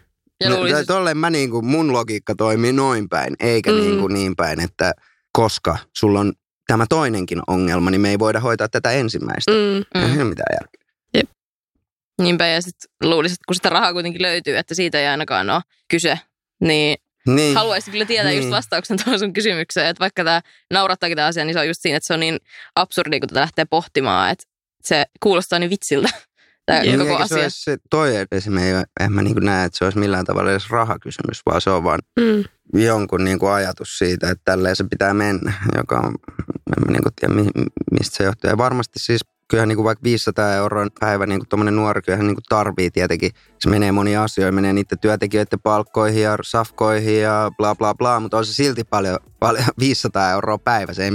Ja 0.44 0.50
no, 0.50 0.56
tolleen 0.88 1.18
mä 1.18 1.30
niin 1.30 1.50
kuin, 1.50 1.66
mun 1.66 1.94
logiikka 1.94 2.36
toimii 2.36 2.74
noin 2.74 3.10
päin, 3.10 3.36
eikä 3.40 3.72
mm. 3.72 3.78
niin, 3.78 4.00
kuin 4.00 4.14
niin 4.14 4.36
päin, 4.36 4.60
että 4.60 4.94
koska 5.32 5.78
sulla 5.98 6.20
on 6.20 6.34
tämä 6.68 6.86
toinenkin 6.90 7.40
ongelma, 7.48 7.92
niin 7.92 8.02
me 8.02 8.10
ei 8.10 8.20
voida 8.20 8.40
hoitaa 8.40 8.68
tätä 8.70 8.92
ensimmäistä. 8.92 9.52
Mm. 9.52 10.02
Ei 10.02 10.18
mm. 10.18 10.28
mitään 10.28 10.56
järkeä. 10.62 10.87
Niinpä, 12.22 12.48
ja 12.48 12.62
sitten 12.62 12.90
luulisin, 13.04 13.34
että 13.34 13.44
kun 13.48 13.56
sitä 13.56 13.70
rahaa 13.70 13.94
kuitenkin 13.94 14.22
löytyy, 14.22 14.58
että 14.58 14.76
siitä 14.76 15.00
ei 15.00 15.08
ainakaan 15.08 15.50
ole 15.50 15.62
kyse, 15.88 16.20
niin, 16.62 16.98
niin. 17.28 17.56
haluaisin 17.56 17.92
kyllä 17.92 18.06
tietää 18.06 18.32
niin. 18.32 18.38
just 18.38 18.52
vastauksen 18.52 18.98
tuohon 19.04 19.20
sun 19.20 19.34
kysymykseen, 19.34 19.88
että 19.88 20.02
vaikka 20.02 20.24
tämä 20.24 20.42
naurattaakin 20.74 21.16
tämä 21.16 21.28
asia, 21.28 21.46
niin 21.46 21.54
se 21.54 21.60
on 21.60 21.68
just 21.68 21.82
siinä, 21.82 21.98
että 21.98 22.08
se 22.08 22.14
on 22.14 22.20
niin 22.20 22.40
absurdi, 22.76 23.20
kun 23.20 23.30
tätä 23.30 23.40
lähtee 23.40 23.66
pohtimaan, 23.66 24.32
että 24.32 24.44
se 24.84 25.06
kuulostaa 25.24 25.60
niin 25.60 25.70
vitsiltä. 25.70 26.10
Tämä 26.66 26.82
niin, 26.82 27.00
koko 27.00 27.16
asia. 27.16 27.50
Se, 27.50 27.56
se 27.72 27.78
toi 27.90 28.14
esimerkiksi, 28.32 28.84
en 29.00 29.12
mä 29.12 29.22
niin 29.22 29.36
näe, 29.42 29.66
että 29.66 29.78
se 29.78 29.86
olisi 29.86 30.00
millään 30.00 30.26
tavalla 30.26 30.52
edes 30.52 30.70
rahakysymys, 30.70 31.42
vaan 31.46 31.62
se 31.62 31.70
on 31.70 31.84
vaan 31.84 32.00
mm. 32.20 32.44
jonkun 32.74 33.24
niin 33.24 33.40
kuin 33.40 33.52
ajatus 33.52 33.98
siitä, 33.98 34.30
että 34.30 34.42
tälleen 34.46 34.76
se 34.76 34.84
pitää 34.90 35.14
mennä, 35.14 35.54
joka 35.78 35.98
on, 35.98 36.16
en 36.48 36.84
mä 36.86 36.92
niin 36.92 37.04
kuin 37.04 37.14
tiedä, 37.16 37.34
mistä 37.92 38.18
se 38.18 38.24
johtuu. 38.24 38.50
Ja 38.50 38.58
varmasti 38.58 39.00
siis 39.00 39.22
kyllähän 39.48 39.70
niin 39.70 39.76
kuin 39.76 39.86
vaikka 39.86 40.04
500 40.04 40.54
euroa 40.54 40.88
päivä 41.00 41.26
niin 41.26 41.40
kuin 41.40 41.50
tuommoinen 41.50 41.76
nuori 41.76 42.02
kyllähän 42.02 42.28
niin 42.28 42.36
kuin 42.36 42.44
tarvii 42.50 42.92
tietenkin. 42.92 43.32
Se 43.60 43.70
menee 43.70 43.92
moni 43.92 44.18
asioihin, 44.18 44.56
menee 44.56 44.74
niiden 44.74 45.00
työntekijöiden 45.00 45.60
palkkoihin 45.60 46.24
ja 46.24 46.38
safkoihin 46.42 47.22
ja 47.22 47.52
bla 47.58 47.76
bla 47.76 47.94
bla, 47.96 48.20
mutta 48.20 48.38
on 48.38 48.46
se 48.46 48.54
silti 48.54 48.84
paljon, 48.84 49.20
paljon 49.40 49.64
500 49.80 50.32
euroa 50.32 50.58
päivä. 50.58 50.94
Se 50.94 51.04
ei 51.04 51.12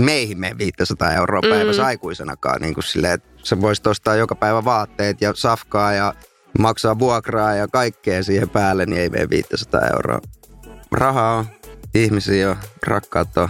meihin 0.00 0.38
mene 0.38 0.58
500 0.58 1.12
euroa 1.12 1.40
päivässä 1.50 1.82
mm. 1.82 1.86
aikuisenakaan. 1.86 2.60
Niin 2.60 2.74
kuin 2.74 2.84
silleen, 2.84 3.14
että 3.14 3.28
sä 3.42 3.60
voisit 3.60 3.86
ostaa 3.86 4.16
joka 4.16 4.34
päivä 4.34 4.64
vaatteet 4.64 5.20
ja 5.20 5.32
safkaa 5.34 5.92
ja 5.92 6.14
maksaa 6.58 6.98
vuokraa 6.98 7.54
ja 7.54 7.68
kaikkea 7.68 8.22
siihen 8.22 8.50
päälle, 8.50 8.86
niin 8.86 9.00
ei 9.00 9.08
mene 9.08 9.30
500 9.30 9.80
euroa. 9.92 10.20
Rahaa 10.92 11.36
on, 11.36 11.46
ihmisiä 11.94 12.50
on, 12.50 12.56
rakkautta 12.86 13.42
on. 13.42 13.48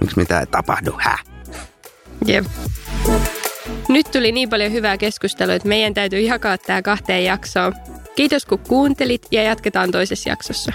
Miksi 0.00 0.16
mitä 0.16 0.40
ei 0.40 0.46
tapahdu? 0.46 0.94
Häh? 0.98 1.35
Jep. 2.26 2.44
Nyt 3.88 4.10
tuli 4.12 4.32
niin 4.32 4.50
paljon 4.50 4.72
hyvää 4.72 4.98
keskustelua, 4.98 5.54
että 5.54 5.68
meidän 5.68 5.94
täytyy 5.94 6.20
jakaa 6.20 6.58
tämä 6.58 6.82
kahteen 6.82 7.24
jaksoon. 7.24 7.74
Kiitos 8.16 8.44
kun 8.44 8.58
kuuntelit 8.58 9.22
ja 9.30 9.42
jatketaan 9.42 9.90
toisessa 9.90 10.28
jaksossa. 10.28 10.72